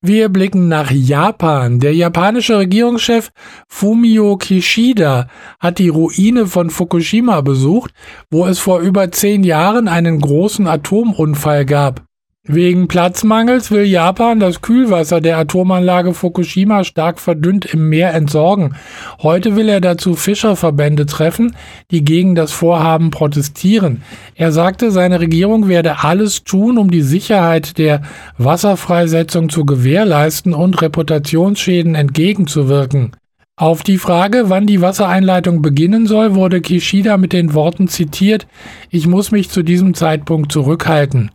[0.02, 1.80] Wir blicken nach Japan.
[1.80, 3.32] Der japanische Regierungschef
[3.68, 5.28] Fumio Kishida
[5.60, 7.92] hat die Ruine von Fukushima besucht,
[8.30, 12.04] wo es vor über zehn Jahren einen großen Atomunfall gab.
[12.48, 18.76] Wegen Platzmangels will Japan das Kühlwasser der Atomanlage Fukushima stark verdünnt im Meer entsorgen.
[19.24, 21.56] Heute will er dazu Fischerverbände treffen,
[21.90, 24.04] die gegen das Vorhaben protestieren.
[24.36, 28.04] Er sagte, seine Regierung werde alles tun, um die Sicherheit der
[28.38, 33.16] Wasserfreisetzung zu gewährleisten und Reputationsschäden entgegenzuwirken.
[33.56, 38.46] Auf die Frage, wann die Wassereinleitung beginnen soll, wurde Kishida mit den Worten zitiert,
[38.92, 41.32] ich muss mich zu diesem Zeitpunkt zurückhalten.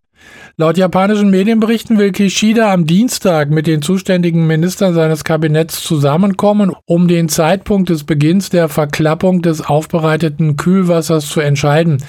[0.60, 7.08] Laut japanischen Medienberichten will Kishida am Dienstag mit den zuständigen Ministern seines Kabinetts zusammenkommen, um
[7.08, 12.04] den Zeitpunkt des Beginns der Verklappung des aufbereiteten Kühlwassers zu entscheiden.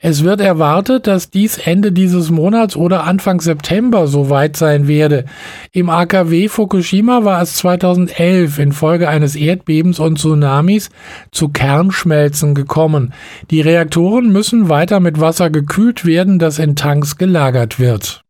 [0.00, 5.24] Es wird erwartet, dass dies Ende dieses Monats oder Anfang September soweit sein werde.
[5.72, 10.90] Im AKW Fukushima war es 2011 infolge eines Erdbebens und Tsunamis
[11.30, 13.14] zu Kernschmelzen gekommen.
[13.50, 18.22] Die Reaktoren müssen weiter mit Wasser gekühlt werden, das in Tanks gelagert wird wird.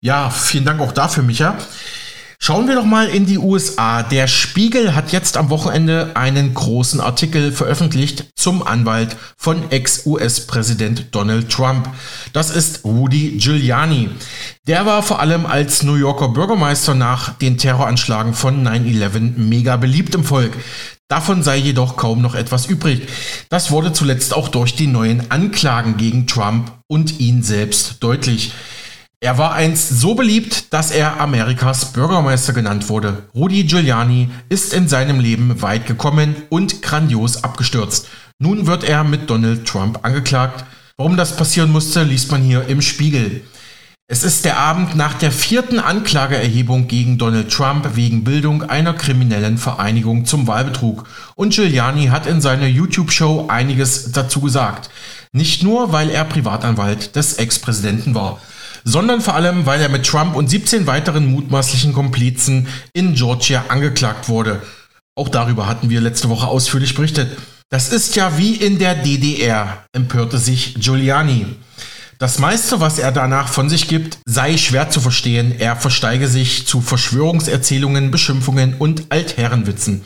[0.00, 1.58] Ja, vielen Dank auch dafür, Micha.
[2.42, 4.02] Schauen wir doch mal in die USA.
[4.02, 11.50] Der Spiegel hat jetzt am Wochenende einen großen Artikel veröffentlicht zum Anwalt von Ex-US-Präsident Donald
[11.50, 11.90] Trump.
[12.32, 14.08] Das ist Rudy Giuliani.
[14.66, 20.14] Der war vor allem als New Yorker Bürgermeister nach den Terroranschlagen von 9-11 mega beliebt
[20.14, 20.56] im Volk.
[21.08, 23.02] Davon sei jedoch kaum noch etwas übrig.
[23.50, 28.54] Das wurde zuletzt auch durch die neuen Anklagen gegen Trump und ihn selbst deutlich.
[29.22, 33.24] Er war einst so beliebt, dass er Amerikas Bürgermeister genannt wurde.
[33.34, 38.08] Rudy Giuliani ist in seinem Leben weit gekommen und grandios abgestürzt.
[38.38, 40.64] Nun wird er mit Donald Trump angeklagt.
[40.96, 43.42] Warum das passieren musste, liest man hier im Spiegel.
[44.08, 49.58] Es ist der Abend nach der vierten Anklageerhebung gegen Donald Trump wegen Bildung einer kriminellen
[49.58, 51.06] Vereinigung zum Wahlbetrug.
[51.34, 54.88] Und Giuliani hat in seiner YouTube-Show einiges dazu gesagt.
[55.32, 58.40] Nicht nur, weil er Privatanwalt des Ex-Präsidenten war
[58.84, 64.28] sondern vor allem, weil er mit Trump und 17 weiteren mutmaßlichen Komplizen in Georgia angeklagt
[64.28, 64.62] wurde.
[65.14, 67.36] Auch darüber hatten wir letzte Woche ausführlich berichtet.
[67.68, 71.46] Das ist ja wie in der DDR, empörte sich Giuliani.
[72.18, 75.54] Das meiste, was er danach von sich gibt, sei schwer zu verstehen.
[75.58, 80.02] Er versteige sich zu Verschwörungserzählungen, Beschimpfungen und Altherrenwitzen.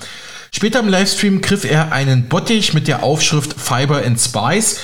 [0.55, 4.79] Später im Livestream griff er einen Bottich mit der Aufschrift Fiber and Spice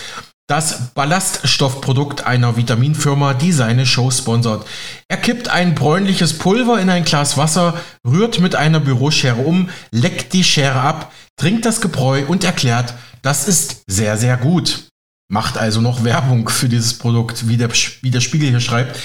[0.51, 4.67] das Ballaststoffprodukt einer Vitaminfirma, die seine Show sponsert.
[5.07, 10.33] Er kippt ein bräunliches Pulver in ein Glas Wasser, rührt mit einer Büroschere um, leckt
[10.33, 14.89] die Schere ab, trinkt das Gebräu und erklärt, das ist sehr, sehr gut.
[15.31, 17.71] Macht also noch Werbung für dieses Produkt, wie der,
[18.03, 18.99] wie der Spiegel hier schreibt.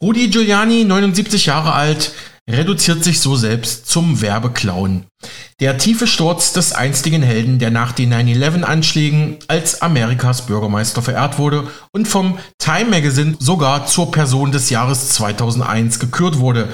[0.00, 2.12] Rudi Giuliani, 79 Jahre alt,
[2.48, 5.04] reduziert sich so selbst zum Werbeclown.
[5.60, 11.66] Der tiefe Sturz des einstigen Helden, der nach den 9-11-Anschlägen als Amerikas Bürgermeister verehrt wurde
[11.92, 16.68] und vom Time Magazine sogar zur Person des Jahres 2001 gekürt wurde.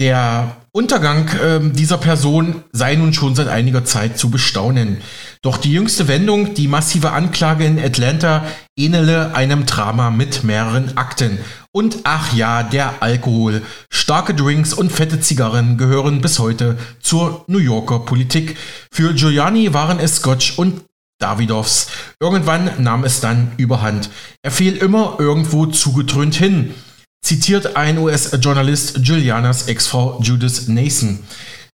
[0.00, 5.02] Der Untergang äh, dieser Person sei nun schon seit einiger Zeit zu bestaunen.
[5.42, 8.44] Doch die jüngste Wendung, die massive Anklage in Atlanta,
[8.78, 11.38] ähnele einem Drama mit mehreren Akten.
[11.72, 13.62] Und ach ja, der Alkohol.
[13.90, 18.56] Starke Drinks und fette Zigarren gehören bis heute zur New Yorker Politik.
[18.90, 20.82] Für Giuliani waren es Scotch und
[21.20, 21.88] Davidoffs.
[22.18, 24.10] Irgendwann nahm es dann überhand.
[24.42, 26.74] Er fiel immer irgendwo zugetrönt hin,
[27.22, 31.20] zitiert ein US-Journalist Julianas Ex-Frau Judith Nason.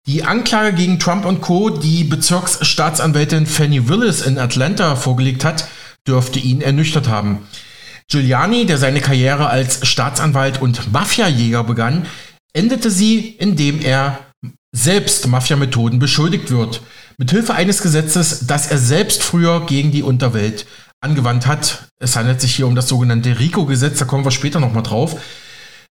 [0.06, 5.68] Die Anklage gegen Trump und Co., die Bezirksstaatsanwältin Fanny Willis in Atlanta vorgelegt hat,
[6.06, 7.46] dürfte ihn ernüchtert haben.
[8.08, 12.06] Giuliani, der seine Karriere als Staatsanwalt und Mafiajäger begann,
[12.52, 14.20] endete sie, indem er
[14.72, 16.82] selbst Mafiamethoden beschuldigt wird.
[17.16, 20.66] Mithilfe eines Gesetzes, das er selbst früher gegen die Unterwelt
[21.00, 21.88] angewandt hat.
[22.00, 25.20] Es handelt sich hier um das sogenannte RICO-Gesetz, da kommen wir später nochmal drauf.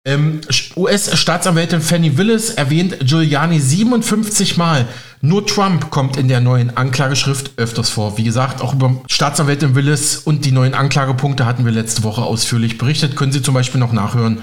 [0.08, 0.40] Ähm,
[0.74, 4.86] US-Staatsanwältin Fanny Willis erwähnt Giuliani 57 Mal.
[5.20, 8.16] Nur Trump kommt in der neuen Anklageschrift öfters vor.
[8.16, 12.78] Wie gesagt, auch über Staatsanwältin Willis und die neuen Anklagepunkte hatten wir letzte Woche ausführlich
[12.78, 13.16] berichtet.
[13.16, 14.38] Können Sie zum Beispiel noch nachhören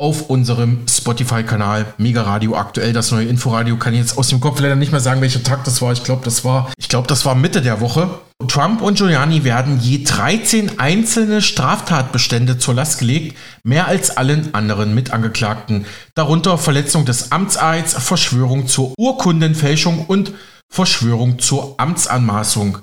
[0.00, 2.94] auf unserem Spotify-Kanal Mega Radio aktuell.
[2.94, 5.62] Das neue Inforadio kann ich jetzt aus dem Kopf leider nicht mehr sagen, welcher Tag
[5.64, 5.92] das war.
[5.92, 8.08] Ich glaube, das war, ich glaube, das war Mitte der Woche.
[8.48, 14.94] Trump und Giuliani werden je 13 einzelne Straftatbestände zur Last gelegt, mehr als allen anderen
[14.94, 15.84] Mitangeklagten.
[16.14, 20.32] Darunter Verletzung des Amtseids, Verschwörung zur Urkundenfälschung und
[20.70, 22.78] Verschwörung zur Amtsanmaßung.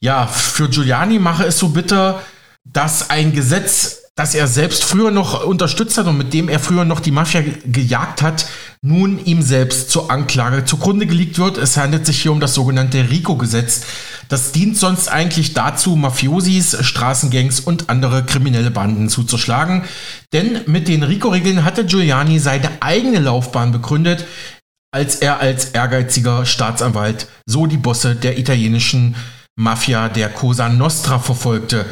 [0.00, 2.20] Ja, für Giuliani mache es so bitter,
[2.64, 6.84] dass ein Gesetz das er selbst früher noch unterstützt hat und mit dem er früher
[6.84, 8.46] noch die Mafia gejagt hat,
[8.82, 11.56] nun ihm selbst zur Anklage zugrunde gelegt wird.
[11.56, 13.82] Es handelt sich hier um das sogenannte RICO-Gesetz.
[14.28, 19.84] Das dient sonst eigentlich dazu, Mafiosis, Straßengangs und andere kriminelle Banden zuzuschlagen.
[20.32, 24.26] Denn mit den RICO-Regeln hatte Giuliani seine eigene Laufbahn begründet,
[24.90, 29.14] als er als ehrgeiziger Staatsanwalt so die Bosse der italienischen
[29.54, 31.86] Mafia der Cosa Nostra verfolgte.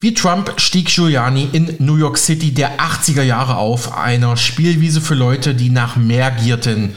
[0.00, 5.16] Wie Trump stieg Giuliani in New York City der 80er Jahre auf, einer Spielwiese für
[5.16, 6.94] Leute, die nach mehr gierten,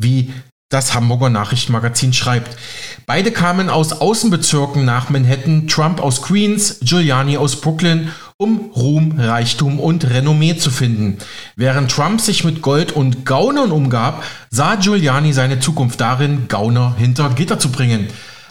[0.00, 0.32] wie
[0.70, 2.56] das Hamburger Nachrichtenmagazin schreibt.
[3.04, 9.78] Beide kamen aus Außenbezirken nach Manhattan, Trump aus Queens, Giuliani aus Brooklyn, um Ruhm, Reichtum
[9.78, 11.18] und Renommee zu finden.
[11.54, 17.28] Während Trump sich mit Gold und Gaunern umgab, sah Giuliani seine Zukunft darin, Gauner hinter
[17.28, 18.08] Gitter zu bringen.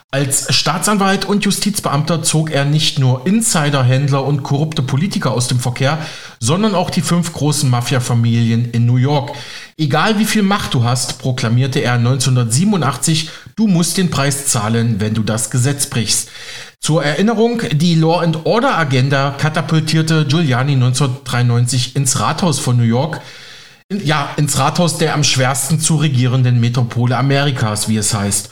[0.10, 5.60] Als Staatsanwalt und Justizbeamter zog er nicht nur Insider, Händler und korrupte Politiker aus dem
[5.60, 5.98] Verkehr,
[6.40, 9.34] sondern auch die fünf großen Mafia-Familien in New York.
[9.76, 15.14] Egal wie viel Macht du hast, proklamierte er 1987, du musst den Preis zahlen, wenn
[15.14, 16.30] du das Gesetz brichst.
[16.80, 23.20] Zur Erinnerung, die Law and Order Agenda katapultierte Giuliani 1993 ins Rathaus von New York,
[23.92, 28.50] ja, ins Rathaus der am schwersten zu regierenden Metropole Amerikas, wie es heißt.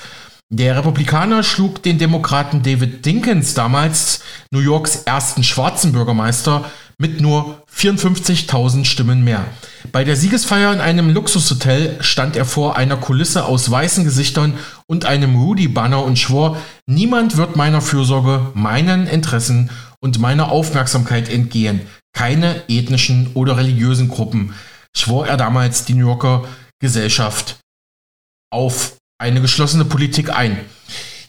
[0.53, 7.63] Der Republikaner schlug den Demokraten David Dinkins, damals New Yorks ersten schwarzen Bürgermeister, mit nur
[7.75, 9.45] 54.000 Stimmen mehr.
[9.91, 14.53] Bei der Siegesfeier in einem Luxushotel stand er vor einer Kulisse aus weißen Gesichtern
[14.85, 21.81] und einem Rudy-Banner und schwor, niemand wird meiner Fürsorge, meinen Interessen und meiner Aufmerksamkeit entgehen.
[22.13, 24.53] Keine ethnischen oder religiösen Gruppen,
[24.95, 26.45] schwor er damals die New Yorker
[26.79, 27.57] Gesellschaft
[28.53, 30.59] auf eine geschlossene Politik ein.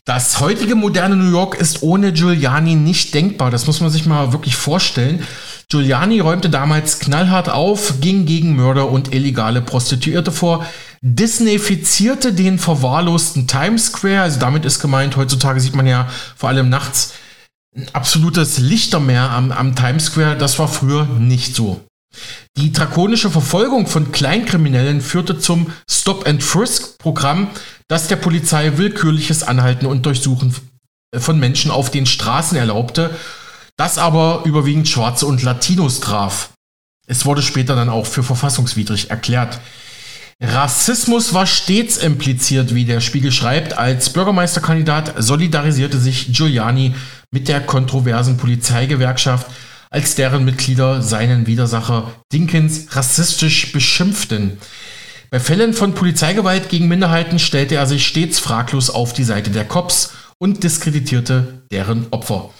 [0.04, 3.50] Das heutige moderne New York ist ohne Giuliani nicht denkbar.
[3.50, 5.24] Das muss man sich mal wirklich vorstellen.
[5.68, 10.64] Giuliani räumte damals knallhart auf, ging gegen Mörder und illegale Prostituierte vor,
[11.00, 14.20] disneyfizierte den verwahrlosten Times Square.
[14.20, 17.14] Also damit ist gemeint, heutzutage sieht man ja vor allem nachts
[17.76, 20.36] ein absolutes Lichtermeer am, am Times Square.
[20.36, 21.80] Das war früher nicht so.
[22.56, 27.48] Die drakonische Verfolgung von Kleinkriminellen führte zum Stop-and-Frisk-Programm,
[27.88, 30.54] das der Polizei willkürliches Anhalten und Durchsuchen
[31.16, 33.10] von Menschen auf den Straßen erlaubte,
[33.76, 36.50] das aber überwiegend Schwarze und Latinos traf.
[37.06, 39.60] Es wurde später dann auch für verfassungswidrig erklärt.
[40.42, 43.78] Rassismus war stets impliziert, wie der Spiegel schreibt.
[43.78, 46.94] Als Bürgermeisterkandidat solidarisierte sich Giuliani
[47.30, 49.46] mit der kontroversen Polizeigewerkschaft,
[49.90, 54.58] als deren Mitglieder seinen Widersacher Dinkins rassistisch beschimpften.
[55.30, 59.64] Bei Fällen von Polizeigewalt gegen Minderheiten stellte er sich stets fraglos auf die Seite der
[59.64, 62.50] Cops und diskreditierte deren Opfer.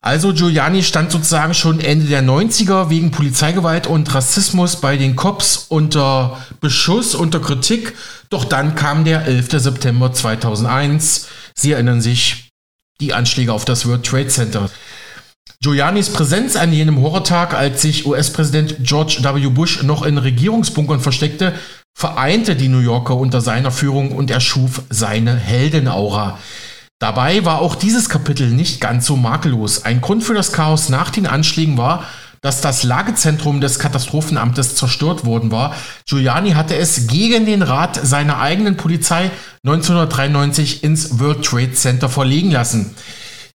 [0.00, 5.66] Also Giuliani stand sozusagen schon Ende der 90er wegen Polizeigewalt und Rassismus bei den Cops
[5.68, 7.94] unter Beschuss, unter Kritik.
[8.30, 9.60] Doch dann kam der 11.
[9.60, 11.26] September 2001.
[11.56, 12.50] Sie erinnern sich,
[13.00, 14.70] die Anschläge auf das World Trade Center.
[15.62, 19.48] Giulianis Präsenz an jenem Horrortag, als sich US-Präsident George W.
[19.48, 21.54] Bush noch in Regierungsbunkern versteckte,
[21.94, 26.38] vereinte die New Yorker unter seiner Führung und erschuf seine Heldenaura.
[26.98, 29.84] Dabei war auch dieses Kapitel nicht ganz so makellos.
[29.84, 32.04] Ein Grund für das Chaos nach den Anschlägen war,
[32.42, 35.74] dass das Lagezentrum des Katastrophenamtes zerstört worden war.
[36.06, 39.30] Giuliani hatte es gegen den Rat seiner eigenen Polizei
[39.64, 42.94] 1993 ins World Trade Center verlegen lassen.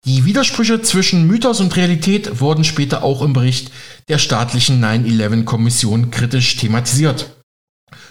[0.06, 3.72] Die Widersprüche zwischen Mythos und Realität wurden später auch im Bericht
[4.10, 7.30] der staatlichen 9-11-Kommission kritisch thematisiert.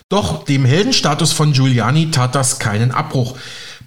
[0.09, 3.37] Doch dem Heldenstatus von Giuliani tat das keinen Abbruch.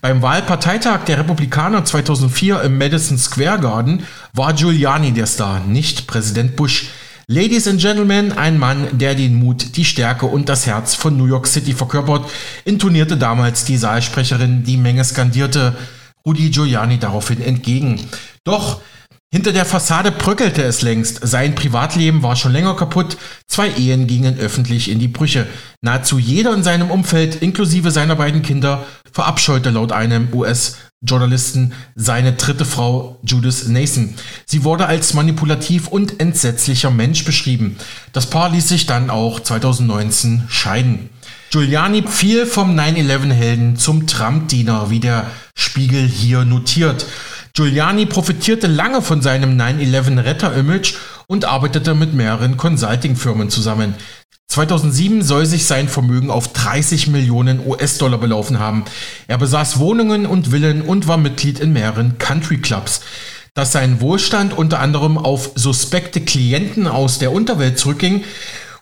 [0.01, 6.57] Beim Wahlparteitag der Republikaner 2004 im Madison Square Garden war Giuliani der Star, nicht Präsident
[6.57, 6.87] Bush.
[7.27, 11.25] Ladies and Gentlemen, ein Mann, der den Mut, die Stärke und das Herz von New
[11.25, 12.29] York City verkörpert,
[12.65, 15.77] intonierte damals die Saalsprecherin, die Menge skandierte
[16.25, 17.99] Rudi Giuliani daraufhin entgegen.
[18.43, 18.81] Doch
[19.33, 21.19] hinter der Fassade bröckelte es längst.
[21.23, 23.17] Sein Privatleben war schon länger kaputt.
[23.47, 25.47] Zwei Ehen gingen öffentlich in die Brüche.
[25.81, 32.63] Nahezu jeder in seinem Umfeld, inklusive seiner beiden Kinder, verabscheute laut einem US-Journalisten seine dritte
[32.63, 34.13] Frau Judith Nason.
[34.45, 37.77] Sie wurde als manipulativ und entsetzlicher Mensch beschrieben.
[38.11, 41.09] Das Paar ließ sich dann auch 2019 scheiden.
[41.53, 47.05] Giuliani fiel vom 9-11-Helden zum Trump-Diener, wie der Spiegel hier notiert.
[47.53, 50.95] Giuliani profitierte lange von seinem 9-11-Retter-Image
[51.27, 53.93] und arbeitete mit mehreren Consulting-Firmen zusammen.
[54.47, 58.83] 2007 soll sich sein Vermögen auf 30 Millionen US-Dollar belaufen haben.
[59.27, 63.01] Er besaß Wohnungen und Villen und war Mitglied in mehreren Country Clubs.
[63.53, 68.23] Dass sein Wohlstand unter anderem auf suspekte Klienten aus der Unterwelt zurückging,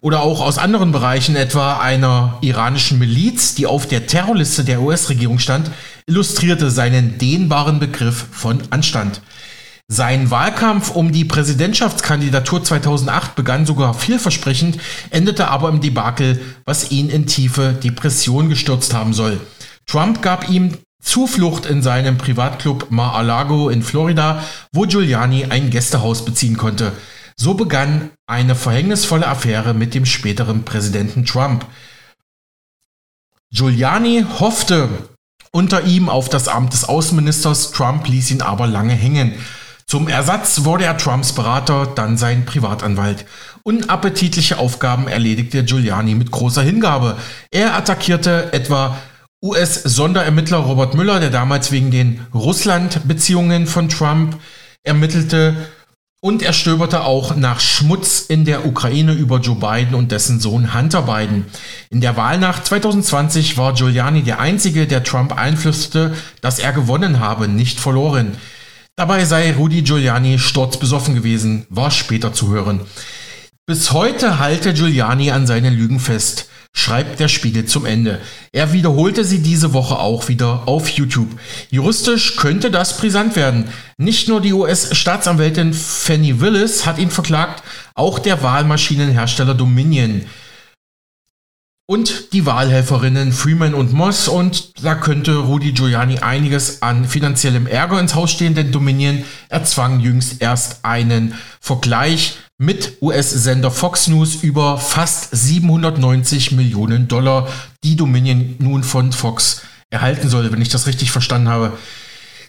[0.02, 5.38] oder auch aus anderen Bereichen, etwa einer iranischen Miliz, die auf der Terrorliste der US-Regierung
[5.38, 5.70] stand,
[6.08, 9.22] illustrierte seinen dehnbaren Begriff von Anstand.
[9.88, 14.78] Sein Wahlkampf um die Präsidentschaftskandidatur 2008 begann sogar vielversprechend,
[15.10, 19.39] endete aber im Debakel, was ihn in tiefe Depression gestürzt haben soll.
[19.86, 26.58] Trump gab ihm Zuflucht in seinem Privatclub Mar-a-Lago in Florida, wo Giuliani ein Gästehaus beziehen
[26.58, 26.93] konnte.
[27.42, 31.66] So begann eine verhängnisvolle Affäre mit dem späteren Präsidenten Trump.
[33.52, 34.88] Giuliani hoffte
[35.52, 39.34] unter ihm auf das Amt des Außenministers, Trump ließ ihn aber lange hängen.
[39.88, 43.26] Zum Ersatz wurde er Trumps Berater, dann sein Privatanwalt.
[43.64, 47.18] Unappetitliche Aufgaben erledigte Giuliani mit großer Hingabe.
[47.50, 48.98] Er attackierte etwa
[49.44, 54.39] US-Sonderermittler Robert Müller, der damals wegen den Russland-Beziehungen von Trump
[54.84, 55.56] ermittelte
[56.24, 60.74] und er stöberte auch nach Schmutz in der Ukraine über Joe Biden und dessen Sohn
[60.76, 61.48] Hunter Biden.
[61.90, 67.48] In der Wahlnacht 2020 war Giuliani der Einzige, der Trump einflüsterte, dass er gewonnen habe,
[67.48, 68.38] nicht verloren.
[68.96, 72.82] Dabei sei Rudy Giuliani sturzbesoffen gewesen, war später zu hören.
[73.66, 78.20] Bis heute halte Giuliani an seinen Lügen fest schreibt der Spiegel zum Ende.
[78.52, 81.30] Er wiederholte sie diese Woche auch wieder auf YouTube.
[81.70, 83.70] Juristisch könnte das brisant werden.
[83.98, 87.64] Nicht nur die US-Staatsanwältin Fanny Willis hat ihn verklagt,
[87.94, 90.26] auch der Wahlmaschinenhersteller Dominion
[91.92, 98.00] und die Wahlhelferinnen Freeman und Moss und da könnte Rudy Giuliani einiges an finanziellem Ärger
[98.00, 104.78] ins Haus stehen, denn Dominion erzwang jüngst erst einen Vergleich mit US-Sender Fox News über
[104.78, 107.51] fast 790 Millionen Dollar,
[107.84, 111.76] die Dominion nun von Fox erhalten soll, wenn ich das richtig verstanden habe.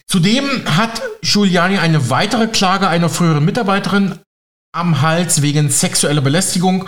[0.05, 4.19] Zudem hat Giuliani eine weitere Klage einer früheren Mitarbeiterin
[4.71, 6.87] am Hals wegen sexueller Belästigung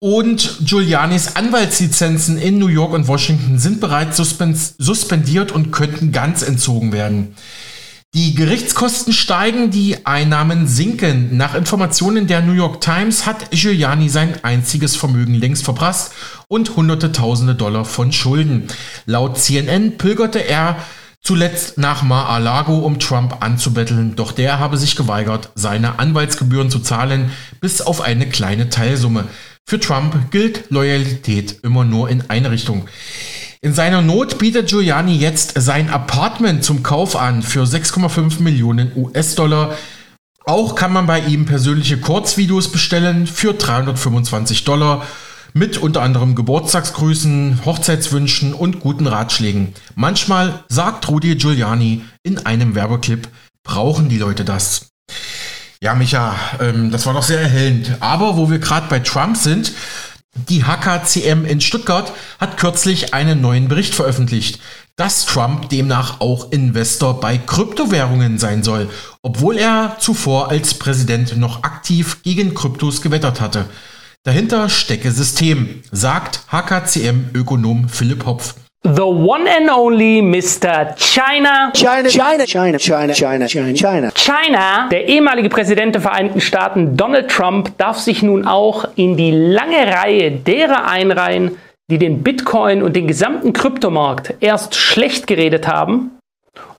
[0.00, 4.16] und Giulianis Anwaltslizenzen in New York und Washington sind bereits
[4.78, 7.34] suspendiert und könnten ganz entzogen werden.
[8.14, 11.34] Die Gerichtskosten steigen, die Einnahmen sinken.
[11.38, 16.12] Nach Informationen der New York Times hat Giuliani sein einziges Vermögen längst verprasst
[16.46, 18.68] und hunderte tausende Dollar von Schulden.
[19.06, 20.76] Laut CNN pilgerte er
[21.22, 27.30] zuletzt nach Mar-a-Lago, um Trump anzubetteln, doch der habe sich geweigert, seine Anwaltsgebühren zu zahlen,
[27.62, 29.24] bis auf eine kleine Teilsumme.
[29.64, 32.88] Für Trump gilt Loyalität immer nur in eine Richtung.
[33.64, 39.78] In seiner Not bietet Giuliani jetzt sein Apartment zum Kauf an für 6,5 Millionen US-Dollar.
[40.44, 45.06] Auch kann man bei ihm persönliche Kurzvideos bestellen für 325 Dollar
[45.52, 49.74] mit unter anderem Geburtstagsgrüßen, Hochzeitswünschen und guten Ratschlägen.
[49.94, 53.28] Manchmal, sagt Rudi Giuliani in einem Werbeclip,
[53.62, 54.88] brauchen die Leute das.
[55.80, 57.98] Ja, Micha, ähm, das war doch sehr erhellend.
[58.00, 59.72] Aber wo wir gerade bei Trump sind,
[60.34, 64.60] die HKCM in Stuttgart hat kürzlich einen neuen Bericht veröffentlicht,
[64.96, 68.88] dass Trump demnach auch Investor bei Kryptowährungen sein soll,
[69.20, 73.66] obwohl er zuvor als Präsident noch aktiv gegen Kryptos gewettert hatte.
[74.22, 78.54] Dahinter stecke System, sagt HKCM-Ökonom Philipp Hopf.
[78.84, 80.96] The one and only Mr.
[80.96, 81.70] China.
[81.72, 84.10] China, China, China, China, China, China, China.
[84.12, 89.30] China, der ehemalige Präsident der Vereinigten Staaten Donald Trump, darf sich nun auch in die
[89.30, 91.58] lange Reihe derer einreihen,
[91.92, 96.10] die den Bitcoin und den gesamten Kryptomarkt erst schlecht geredet haben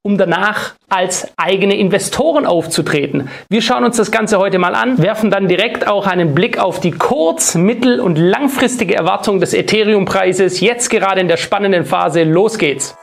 [0.05, 3.29] um danach als eigene Investoren aufzutreten.
[3.49, 6.81] Wir schauen uns das Ganze heute mal an, werfen dann direkt auch einen Blick auf
[6.81, 12.23] die kurz-, mittel- und langfristige Erwartung des Ethereum-Preises, jetzt gerade in der spannenden Phase.
[12.23, 12.95] Los geht's!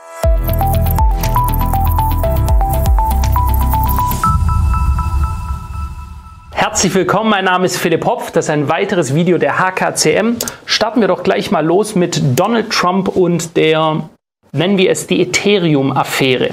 [6.51, 10.35] Herzlich willkommen, mein Name ist Philipp Hopf, das ist ein weiteres Video der HKCM.
[10.65, 14.07] Starten wir doch gleich mal los mit Donald Trump und der,
[14.51, 16.51] nennen wir es die Ethereum-Affäre.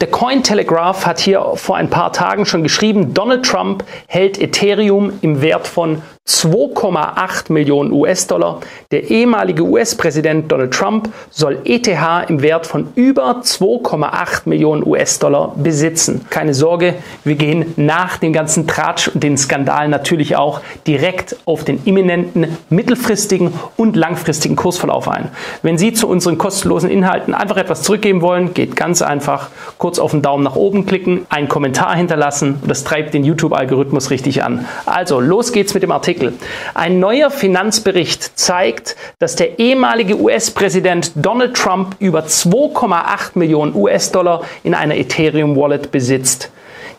[0.00, 5.40] Der Cointelegraph hat hier vor ein paar Tagen schon geschrieben, Donald Trump hält Ethereum im
[5.40, 8.60] Wert von 2,8 Millionen US-Dollar.
[8.90, 11.88] Der ehemalige US-Präsident Donald Trump soll ETH
[12.28, 16.26] im Wert von über 2,8 Millionen US-Dollar besitzen.
[16.28, 21.64] Keine Sorge, wir gehen nach dem ganzen Tratsch und den Skandalen natürlich auch direkt auf
[21.64, 25.30] den imminenten mittelfristigen und langfristigen Kursverlauf ein.
[25.62, 30.10] Wenn Sie zu unseren kostenlosen Inhalten einfach etwas zurückgeben wollen, geht ganz einfach kurz auf
[30.10, 34.66] den Daumen nach oben klicken, einen Kommentar hinterlassen das treibt den YouTube-Algorithmus richtig an.
[34.84, 36.15] Also, los geht's mit dem Artikel.
[36.16, 36.32] Artikel.
[36.74, 44.74] Ein neuer Finanzbericht zeigt, dass der ehemalige US-Präsident Donald Trump über 2,8 Millionen US-Dollar in
[44.74, 46.50] einer Ethereum-Wallet besitzt.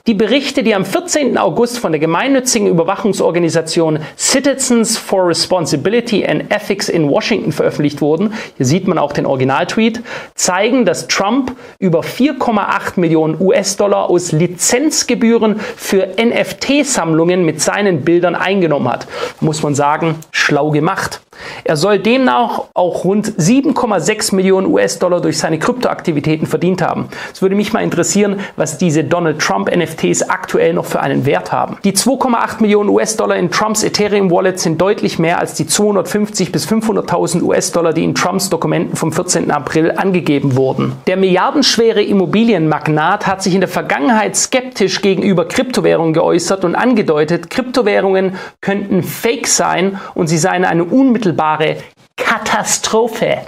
[0.08, 1.38] Die Berichte, die am 14.
[1.38, 8.66] August von der gemeinnützigen Überwachungsorganisation Citizens for Responsibility and Ethics in Washington veröffentlicht wurden, hier
[8.66, 10.02] sieht man auch den Originaltweet,
[10.34, 18.88] zeigen, dass Trump über 4,8 Millionen US-Dollar aus Lizenzgebühren für NFT-Sammlungen mit seinen Bildern eingenommen
[18.88, 19.08] hat.
[19.42, 21.20] Muss man sagen, schlau gemacht.
[21.64, 27.10] Er soll demnach auch rund 7,6 Millionen US-Dollar durch seine Kryptoaktivitäten verdient haben.
[27.34, 31.52] Es würde mich mal interessieren, was diese Donald Trump NFTs aktuell noch für einen Wert
[31.52, 31.78] haben.
[31.84, 36.68] Die 2,8 Millionen US-Dollar in Trumps Ethereum Wallet sind deutlich mehr als die 250 bis
[36.68, 39.52] 500.000 US-Dollar, die in Trumps Dokumenten vom 14.
[39.52, 40.94] April angegeben wurden.
[41.08, 48.36] Der milliardenschwere Immobilienmagnat hat sich in der Vergangenheit skeptisch gegenüber Kryptowährungen geäußert und angedeutet, Kryptowährungen
[48.62, 51.84] könnten Fake sein und sie seien eine unmittelbare unmittelbare
[52.16, 53.46] Katastrophe.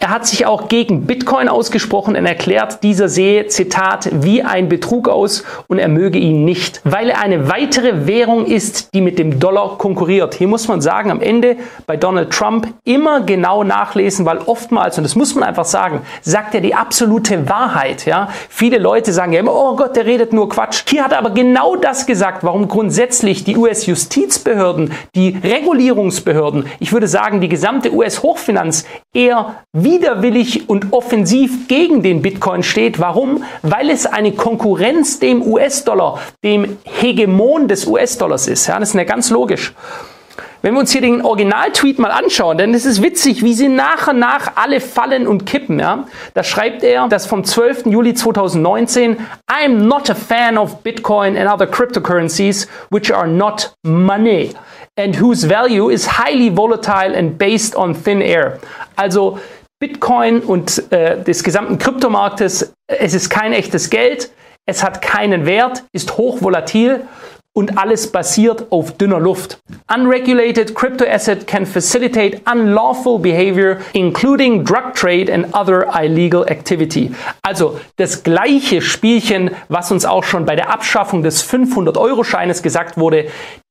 [0.00, 5.08] Er hat sich auch gegen Bitcoin ausgesprochen und erklärt, dieser sehe, Zitat, wie ein Betrug
[5.08, 9.40] aus und er möge ihn nicht, weil er eine weitere Währung ist, die mit dem
[9.40, 10.34] Dollar konkurriert.
[10.34, 15.04] Hier muss man sagen, am Ende bei Donald Trump immer genau nachlesen, weil oftmals, und
[15.04, 18.06] das muss man einfach sagen, sagt er die absolute Wahrheit.
[18.06, 18.28] Ja?
[18.48, 20.84] Viele Leute sagen ja immer, oh Gott, der redet nur Quatsch.
[20.88, 27.08] Hier hat er aber genau das gesagt, warum grundsätzlich die US-Justizbehörden, die Regulierungsbehörden, ich würde
[27.08, 29.56] sagen, die gesamte US-Hochfinanz eher
[29.88, 33.00] widerwillig und offensiv gegen den Bitcoin steht.
[33.00, 33.44] Warum?
[33.62, 38.66] Weil es eine Konkurrenz dem US-Dollar, dem Hegemon des US-Dollars ist.
[38.66, 39.72] Ja, das ist ja ganz logisch.
[40.60, 44.08] Wenn wir uns hier den Originaltweet mal anschauen, denn es ist witzig, wie sie nach
[44.08, 45.78] und nach alle fallen und kippen.
[45.78, 46.06] Ja?
[46.34, 47.86] Da schreibt er, dass vom 12.
[47.86, 49.16] Juli 2019,
[49.50, 54.50] I'm not a fan of Bitcoin and other cryptocurrencies which are not money
[54.98, 58.58] and whose value is highly volatile and based on thin air.
[58.96, 59.38] Also
[59.80, 64.30] Bitcoin und äh, des gesamten Kryptomarktes, es ist kein echtes Geld,
[64.66, 67.06] es hat keinen Wert, ist hochvolatil
[67.58, 69.58] und alles basiert auf dünner Luft.
[69.92, 77.10] Unregulated crypto asset can facilitate unlawful behavior, including drug trade and other illegal activity.
[77.42, 83.24] Also das gleiche Spielchen, was uns auch schon bei der Abschaffung des 500-Euro-Scheines gesagt wurde,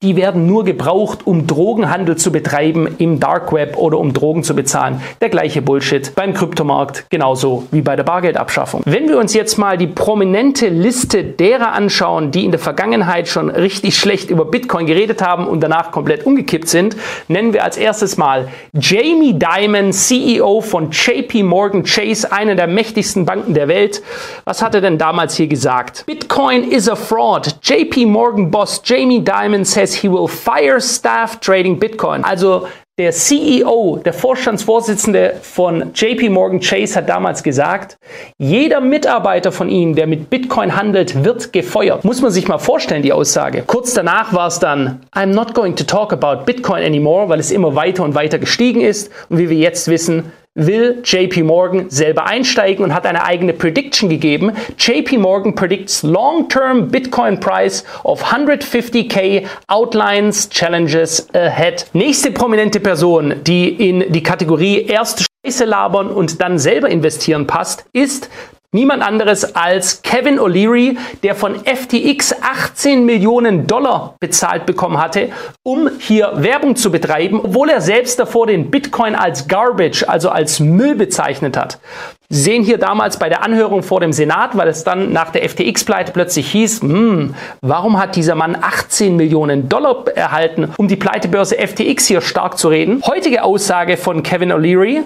[0.04, 4.54] die werden nur gebraucht, um Drogenhandel zu betreiben im Dark Web oder um Drogen zu
[4.54, 5.02] bezahlen.
[5.22, 8.82] Der gleiche Bullshit beim Kryptomarkt, genauso wie bei der Bargeldabschaffung.
[8.86, 13.50] Wenn wir uns jetzt mal die prominente Liste derer anschauen, die in der Vergangenheit schon
[13.50, 16.96] richtig richtig schlecht über Bitcoin geredet haben und danach komplett umgekippt sind,
[17.28, 23.26] nennen wir als erstes mal Jamie Dimon, CEO von JP Morgan Chase, einer der mächtigsten
[23.26, 24.02] Banken der Welt.
[24.46, 26.06] Was hat er denn damals hier gesagt?
[26.08, 27.56] Bitcoin is a fraud.
[27.62, 32.24] JP Morgan Boss Jamie Dimon says he will fire staff trading Bitcoin.
[32.24, 32.68] Also
[33.00, 38.00] der CEO, der Vorstandsvorsitzende von JP Morgan Chase hat damals gesagt,
[38.40, 42.04] jeder Mitarbeiter von ihm, der mit Bitcoin handelt, wird gefeuert.
[42.04, 43.62] Muss man sich mal vorstellen, die Aussage.
[43.68, 47.52] Kurz danach war es dann, I'm not going to talk about Bitcoin anymore, weil es
[47.52, 49.12] immer weiter und weiter gestiegen ist.
[49.30, 54.10] Und wie wir jetzt wissen, will JP Morgan selber einsteigen und hat eine eigene Prediction
[54.10, 54.52] gegeben.
[54.78, 61.86] JP Morgan predicts long-term Bitcoin price of 150k outlines challenges ahead.
[61.94, 67.86] Nächste prominente Person, die in die Kategorie erst Scheiße labern und dann selber investieren passt,
[67.94, 68.30] ist
[68.76, 75.30] Niemand anderes als Kevin O'Leary, der von FTX 18 Millionen Dollar bezahlt bekommen hatte,
[75.64, 80.60] um hier Werbung zu betreiben, obwohl er selbst davor den Bitcoin als Garbage, also als
[80.60, 81.80] Müll bezeichnet hat.
[82.28, 85.50] Sie sehen hier damals bei der Anhörung vor dem Senat, weil es dann nach der
[85.50, 91.56] FTX-Pleite plötzlich hieß, hm, warum hat dieser Mann 18 Millionen Dollar erhalten, um die Pleitebörse
[91.56, 93.02] FTX hier stark zu reden?
[93.08, 95.04] Heutige Aussage von Kevin O'Leary,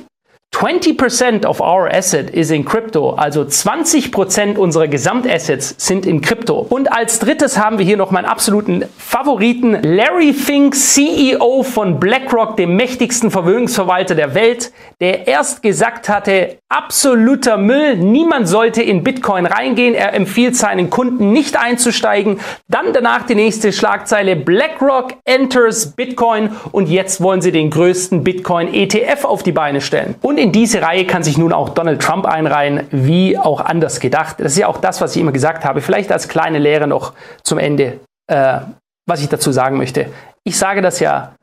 [0.53, 6.59] 20% of our asset is in crypto, also 20% unserer Gesamtassets sind in Krypto.
[6.59, 12.57] Und als drittes haben wir hier noch meinen absoluten Favoriten, Larry Fink, CEO von BlackRock,
[12.57, 19.45] dem mächtigsten Vermögensverwalter der Welt, der erst gesagt hatte, absoluter Müll, niemand sollte in Bitcoin
[19.45, 22.39] reingehen, er empfiehlt seinen Kunden nicht einzusteigen.
[22.67, 28.73] Dann danach die nächste Schlagzeile, BlackRock enters Bitcoin und jetzt wollen sie den größten Bitcoin
[28.73, 30.15] ETF auf die Beine stellen.
[30.21, 34.37] Und in diese Reihe kann sich nun auch Donald Trump einreihen, wie auch anders gedacht.
[34.39, 35.81] Das ist ja auch das, was ich immer gesagt habe.
[35.81, 37.13] Vielleicht als kleine Lehre noch
[37.43, 38.61] zum Ende, äh,
[39.05, 40.07] was ich dazu sagen möchte.
[40.43, 41.35] Ich sage das ja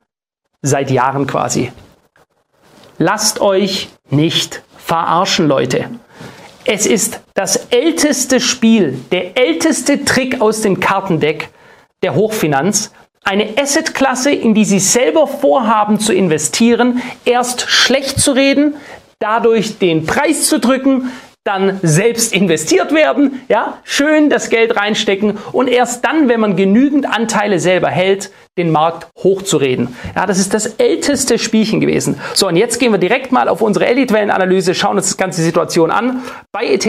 [0.62, 1.70] seit Jahren quasi.
[2.99, 5.90] Lasst euch nicht verarschen, Leute.
[6.64, 11.51] Es ist das älteste Spiel, der älteste Trick aus dem Kartendeck
[12.03, 12.92] der Hochfinanz,
[13.25, 18.75] eine Assetklasse, in die Sie selber vorhaben zu investieren, erst schlecht zu reden,
[19.19, 21.11] dadurch den Preis zu drücken,
[21.49, 27.07] dann selbst investiert werden, ja, schön das Geld reinstecken und erst dann, wenn man genügend
[27.07, 29.97] Anteile selber hält, den Markt hochzureden.
[30.14, 32.21] Ja, das ist das älteste Spielchen gewesen.
[32.35, 35.91] So, und jetzt gehen wir direkt mal auf unsere Elitewellenanalyse, schauen uns das ganze Situation
[35.91, 36.23] an.
[36.53, 36.87] Bei ETH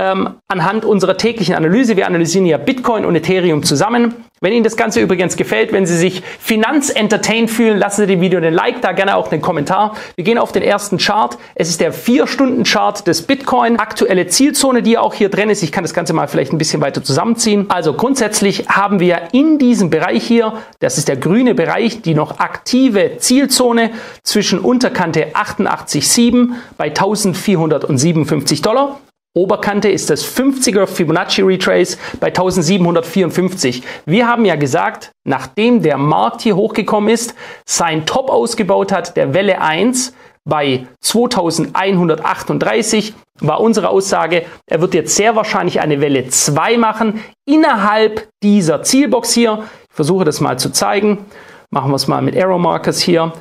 [0.00, 1.96] ähm, anhand unserer täglichen Analyse.
[1.96, 4.14] Wir analysieren ja Bitcoin und Ethereum zusammen.
[4.40, 8.38] Wenn Ihnen das Ganze übrigens gefällt, wenn Sie sich finanzentertained fühlen, lassen Sie dem Video
[8.38, 9.96] einen Like da, gerne auch einen Kommentar.
[10.16, 11.38] Wir gehen auf den ersten Chart.
[11.54, 13.78] Es ist der 4-Stunden-Chart des Bitcoin.
[13.78, 15.62] Aktuelle Zielzone, die auch hier drin ist.
[15.62, 17.66] Ich kann das Ganze mal vielleicht ein bisschen weiter zusammenziehen.
[17.70, 22.40] Also grundsätzlich haben wir in diesem Bereich hier, das ist der grüne Bereich, die noch
[22.40, 23.92] aktive Zielzone
[24.24, 28.98] zwischen Unterkante 88,7 bei 1457 Dollar
[29.36, 33.82] Oberkante ist das 50er Fibonacci Retrace bei 1754.
[34.06, 37.34] Wir haben ja gesagt, nachdem der Markt hier hochgekommen ist,
[37.66, 40.14] sein Top ausgebaut hat, der Welle 1
[40.44, 48.28] bei 2138, war unsere Aussage, er wird jetzt sehr wahrscheinlich eine Welle 2 machen innerhalb
[48.44, 49.64] dieser Zielbox hier.
[49.90, 51.24] Ich versuche das mal zu zeigen.
[51.70, 53.32] Machen wir es mal mit Arrow Markers hier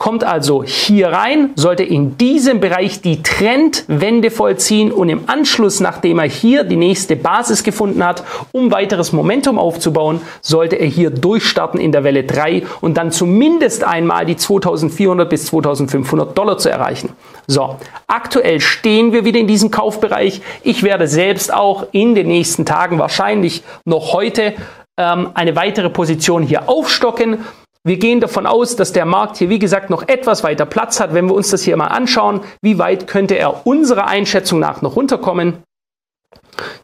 [0.00, 6.18] kommt also hier rein, sollte in diesem Bereich die Trendwende vollziehen und im Anschluss, nachdem
[6.18, 11.78] er hier die nächste Basis gefunden hat, um weiteres Momentum aufzubauen, sollte er hier durchstarten
[11.78, 17.10] in der Welle 3 und dann zumindest einmal die 2400 bis 2500 Dollar zu erreichen.
[17.46, 17.76] So,
[18.06, 20.40] aktuell stehen wir wieder in diesem Kaufbereich.
[20.62, 24.54] Ich werde selbst auch in den nächsten Tagen, wahrscheinlich noch heute,
[24.96, 27.44] ähm, eine weitere Position hier aufstocken
[27.84, 31.14] wir gehen davon aus, dass der Markt hier, wie gesagt, noch etwas weiter Platz hat.
[31.14, 34.96] Wenn wir uns das hier mal anschauen, wie weit könnte er unserer Einschätzung nach noch
[34.96, 35.62] runterkommen?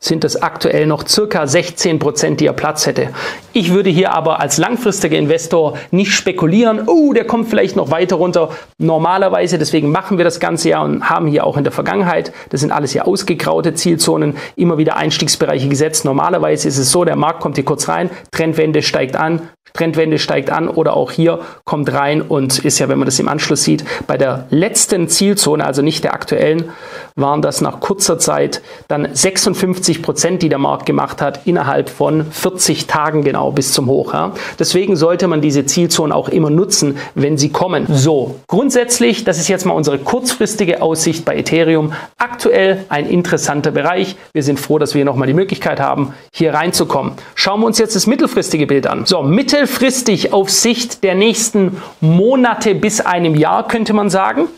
[0.01, 3.11] sind es aktuell noch circa 16 Prozent, die er Platz hätte.
[3.53, 8.17] Ich würde hier aber als langfristiger Investor nicht spekulieren, oh, der kommt vielleicht noch weiter
[8.17, 8.51] runter.
[8.79, 12.61] Normalerweise, deswegen machen wir das Ganze ja und haben hier auch in der Vergangenheit, das
[12.61, 16.05] sind alles ja ausgegraute Zielzonen, immer wieder Einstiegsbereiche gesetzt.
[16.05, 20.51] Normalerweise ist es so, der Markt kommt hier kurz rein, Trendwende steigt an, Trendwende steigt
[20.51, 23.85] an oder auch hier kommt rein und ist ja, wenn man das im Anschluss sieht,
[24.07, 26.71] bei der letzten Zielzone, also nicht der aktuellen,
[27.17, 32.31] waren das nach kurzer Zeit dann 56 Prozent, die der Markt gemacht hat, innerhalb von
[32.31, 34.13] 40 Tagen genau bis zum Hoch.
[34.13, 34.33] Ja.
[34.59, 37.87] Deswegen sollte man diese Zielzonen auch immer nutzen, wenn sie kommen.
[37.89, 41.95] So, grundsätzlich, das ist jetzt mal unsere kurzfristige Aussicht bei Ethereum.
[42.19, 44.17] Aktuell ein interessanter Bereich.
[44.35, 47.13] Wir sind froh, dass wir nochmal die Möglichkeit haben, hier reinzukommen.
[47.35, 49.07] Schauen wir uns jetzt das mittelfristige Bild an.
[49.07, 54.49] So, mittelfristig auf Sicht der nächsten Monate bis einem Jahr könnte man sagen.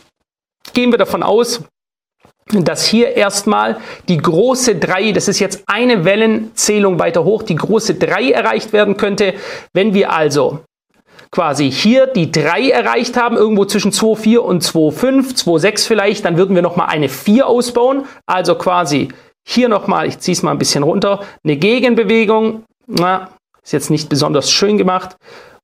[0.74, 1.62] Gehen wir davon aus,
[2.52, 3.78] dass hier erstmal
[4.08, 8.96] die große 3, das ist jetzt eine Wellenzählung weiter hoch, die große 3 erreicht werden
[8.96, 9.34] könnte.
[9.72, 10.60] Wenn wir also
[11.30, 16.54] quasi hier die 3 erreicht haben, irgendwo zwischen 2,4 und 2,5, 2,6 vielleicht, dann würden
[16.54, 18.04] wir nochmal eine 4 ausbauen.
[18.26, 19.08] Also quasi
[19.46, 23.30] hier nochmal, ich ziehe es mal ein bisschen runter, eine Gegenbewegung, na,
[23.62, 25.16] ist jetzt nicht besonders schön gemacht,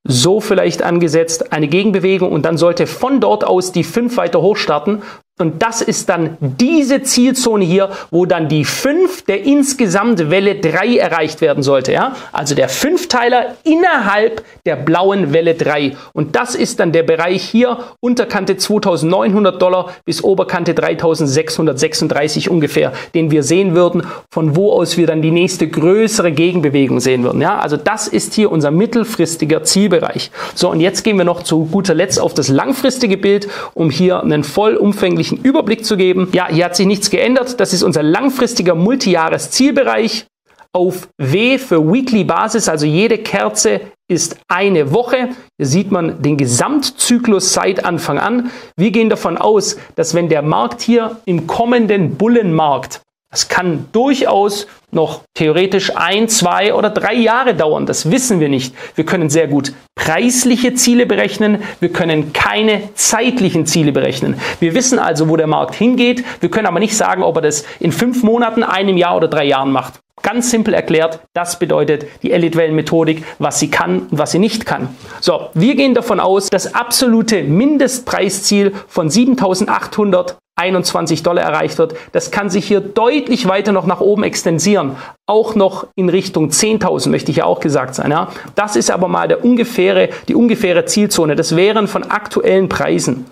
[0.07, 4.57] so vielleicht angesetzt, eine Gegenbewegung und dann sollte von dort aus die 5 weiter hoch
[4.57, 5.03] starten
[5.41, 10.97] Und das ist dann diese Zielzone hier, wo dann die 5 der insgesamt Welle 3
[10.97, 11.93] erreicht werden sollte.
[11.93, 12.15] Ja?
[12.31, 15.97] Also der Fünfteiler innerhalb der blauen Welle 3.
[16.13, 23.33] Und das ist dann der Bereich hier, Unterkante 2900 Dollar bis Oberkante 3636 ungefähr, den
[23.33, 27.41] wir sehen würden, von wo aus wir dann die nächste größere Gegenbewegung sehen würden.
[27.41, 27.59] Ja?
[27.59, 30.31] Also das ist hier unser mittelfristiger Zielbereich.
[30.55, 34.23] So, und jetzt gehen wir noch zu guter Letzt auf das langfristige Bild, um hier
[34.23, 36.29] einen vollumfänglichen übersichtlichen Überblick zu geben.
[36.33, 37.61] Ja, hier hat sich nichts geändert.
[37.61, 40.27] Das ist unser langfristiger Multijahres-Zielbereich
[40.73, 45.29] auf W für Weekly Basis, also jede Kerze ist eine Woche.
[45.57, 48.51] Hier sieht man den Gesamtzyklus seit Anfang an.
[48.77, 53.03] Wir gehen davon aus, dass wenn der Markt hier im kommenden Bullenmarkt
[53.35, 57.85] das kann durchaus noch theoretisch ein, zwei oder drei Jahre dauern.
[57.85, 58.77] Das wissen wir nicht.
[58.95, 61.61] Wir können sehr gut preisliche Ziele berechnen.
[61.81, 64.39] Wir können keine zeitlichen Ziele berechnen.
[64.61, 66.23] Wir wissen also, wo der Markt hingeht.
[66.39, 69.47] Wir können aber nicht sagen, ob er das in fünf Monaten, einem Jahr oder drei
[69.47, 69.95] Jahren macht.
[70.23, 74.91] Ganz simpel erklärt, das bedeutet die Elite-Wellen-Methodik, was sie kann und was sie nicht kann.
[75.21, 81.95] So, wir gehen davon aus, das absolute Mindestpreisziel von 7800 21 Dollar erreicht wird.
[82.13, 84.97] Das kann sich hier deutlich weiter noch nach oben extensieren.
[85.27, 88.11] Auch noch in Richtung 10.000 möchte ich ja auch gesagt sein.
[88.11, 88.29] Ja.
[88.55, 91.35] Das ist aber mal der ungefähre, die ungefähre Zielzone.
[91.35, 93.27] Das wären von aktuellen Preisen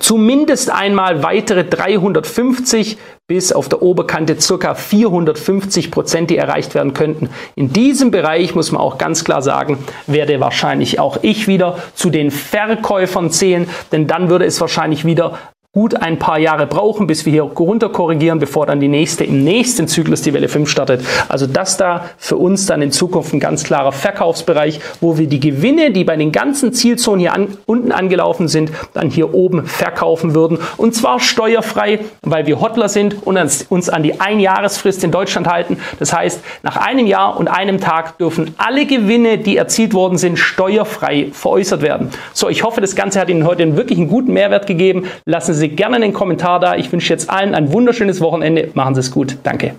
[0.00, 7.30] zumindest einmal weitere 350 bis auf der Oberkante circa 450 Prozent, die erreicht werden könnten.
[7.54, 12.10] In diesem Bereich muss man auch ganz klar sagen, werde wahrscheinlich auch ich wieder zu
[12.10, 15.38] den Verkäufern zählen, denn dann würde es wahrscheinlich wieder
[15.74, 19.42] gut ein paar Jahre brauchen, bis wir hier runter korrigieren, bevor dann die nächste im
[19.42, 21.02] nächsten Zyklus die Welle 5 startet.
[21.30, 25.40] Also das da für uns dann in Zukunft ein ganz klarer Verkaufsbereich, wo wir die
[25.40, 30.34] Gewinne, die bei den ganzen Zielzonen hier an, unten angelaufen sind, dann hier oben verkaufen
[30.34, 30.58] würden.
[30.76, 33.38] Und zwar steuerfrei, weil wir Hotler sind und
[33.70, 35.78] uns an die Einjahresfrist in Deutschland halten.
[35.98, 40.38] Das heißt, nach einem Jahr und einem Tag dürfen alle Gewinne, die erzielt worden sind,
[40.38, 42.10] steuerfrei veräußert werden.
[42.34, 45.06] So, ich hoffe, das Ganze hat Ihnen heute wirklich einen guten Mehrwert gegeben.
[45.24, 46.74] Lassen Sie Sie gerne einen Kommentar da.
[46.74, 48.70] Ich wünsche jetzt allen ein wunderschönes Wochenende.
[48.74, 49.38] Machen Sie es gut.
[49.44, 49.76] Danke.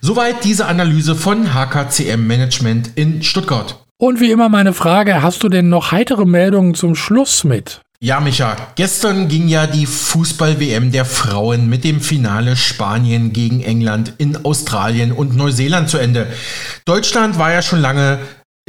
[0.00, 3.84] Soweit diese Analyse von HKCM Management in Stuttgart.
[3.98, 7.80] Und wie immer meine Frage, hast du denn noch heitere Meldungen zum Schluss mit?
[7.98, 14.14] Ja, Micha, gestern ging ja die Fußball-WM der Frauen mit dem Finale Spanien gegen England
[14.18, 16.28] in Australien und Neuseeland zu Ende.
[16.86, 18.20] Deutschland war ja schon lange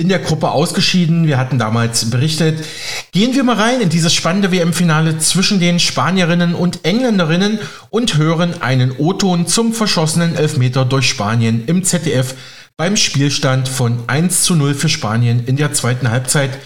[0.01, 1.27] in der Gruppe ausgeschieden.
[1.27, 2.65] Wir hatten damals berichtet.
[3.11, 7.59] Gehen wir mal rein in dieses spannende WM-Finale zwischen den Spanierinnen und Engländerinnen
[7.91, 12.33] und hören einen O-Ton zum verschossenen Elfmeter durch Spanien im ZDF
[12.77, 16.57] beim Spielstand von 1 zu 0 für Spanien in der zweiten Halbzeit.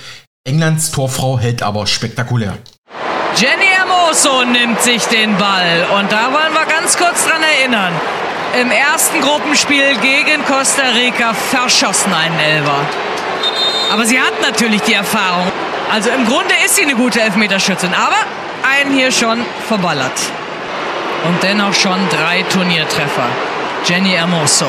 [0.48, 2.58] Englands Torfrau hält aber spektakulär.
[3.36, 7.92] Jenny Hermoso nimmt sich den Ball und da wollen wir ganz kurz dran erinnern.
[8.62, 12.86] Im ersten Gruppenspiel gegen Costa Rica verschossen einen Elber.
[13.92, 15.52] Aber sie hat natürlich die Erfahrung.
[15.92, 18.18] Also im Grunde ist sie eine gute Elfmeterschützin, aber
[18.64, 20.20] einen hier schon verballert.
[21.28, 23.28] Und dennoch schon drei Turniertreffer.
[23.86, 24.66] Jenny Hermoso.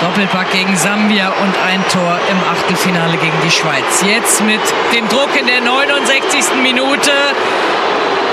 [0.00, 4.02] Doppelpack gegen Sambia und ein Tor im Achtelfinale gegen die Schweiz.
[4.06, 4.60] Jetzt mit
[4.94, 6.56] dem Druck in der 69.
[6.62, 7.12] Minute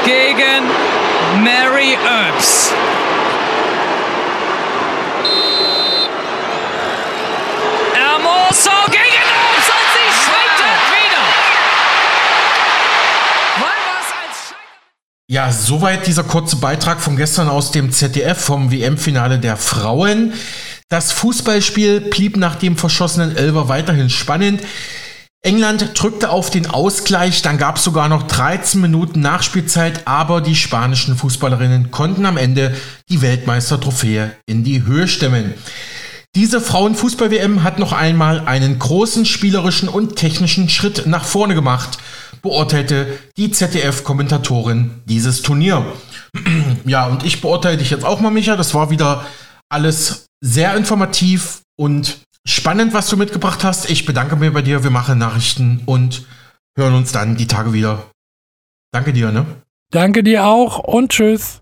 [0.04, 0.66] gegen
[1.44, 2.74] Mary Earps.
[7.94, 9.11] Hermoso gegen
[15.32, 20.34] Ja, soweit dieser kurze Beitrag von gestern aus dem ZDF vom WM-Finale der Frauen.
[20.90, 24.62] Das Fußballspiel blieb nach dem verschossenen Elver weiterhin spannend.
[25.42, 30.58] England drückte auf den Ausgleich, dann gab es sogar noch 13 Minuten Nachspielzeit, aber die
[30.58, 32.76] spanischen Fußballerinnen konnten am Ende
[33.08, 35.54] die Weltmeistertrophäe in die Höhe stemmen.
[36.36, 42.00] Diese Frauenfußball-WM hat noch einmal einen großen spielerischen und technischen Schritt nach vorne gemacht
[42.42, 45.86] beurteilte die ZDF-Kommentatorin dieses Turnier.
[46.86, 48.56] ja, und ich beurteile dich jetzt auch mal, Micha.
[48.56, 49.26] Das war wieder
[49.70, 53.90] alles sehr informativ und spannend, was du mitgebracht hast.
[53.90, 54.84] Ich bedanke mich bei dir.
[54.84, 56.26] Wir machen Nachrichten und
[56.78, 58.10] hören uns dann die Tage wieder.
[58.92, 59.46] Danke dir, ne?
[59.92, 61.61] Danke dir auch und tschüss.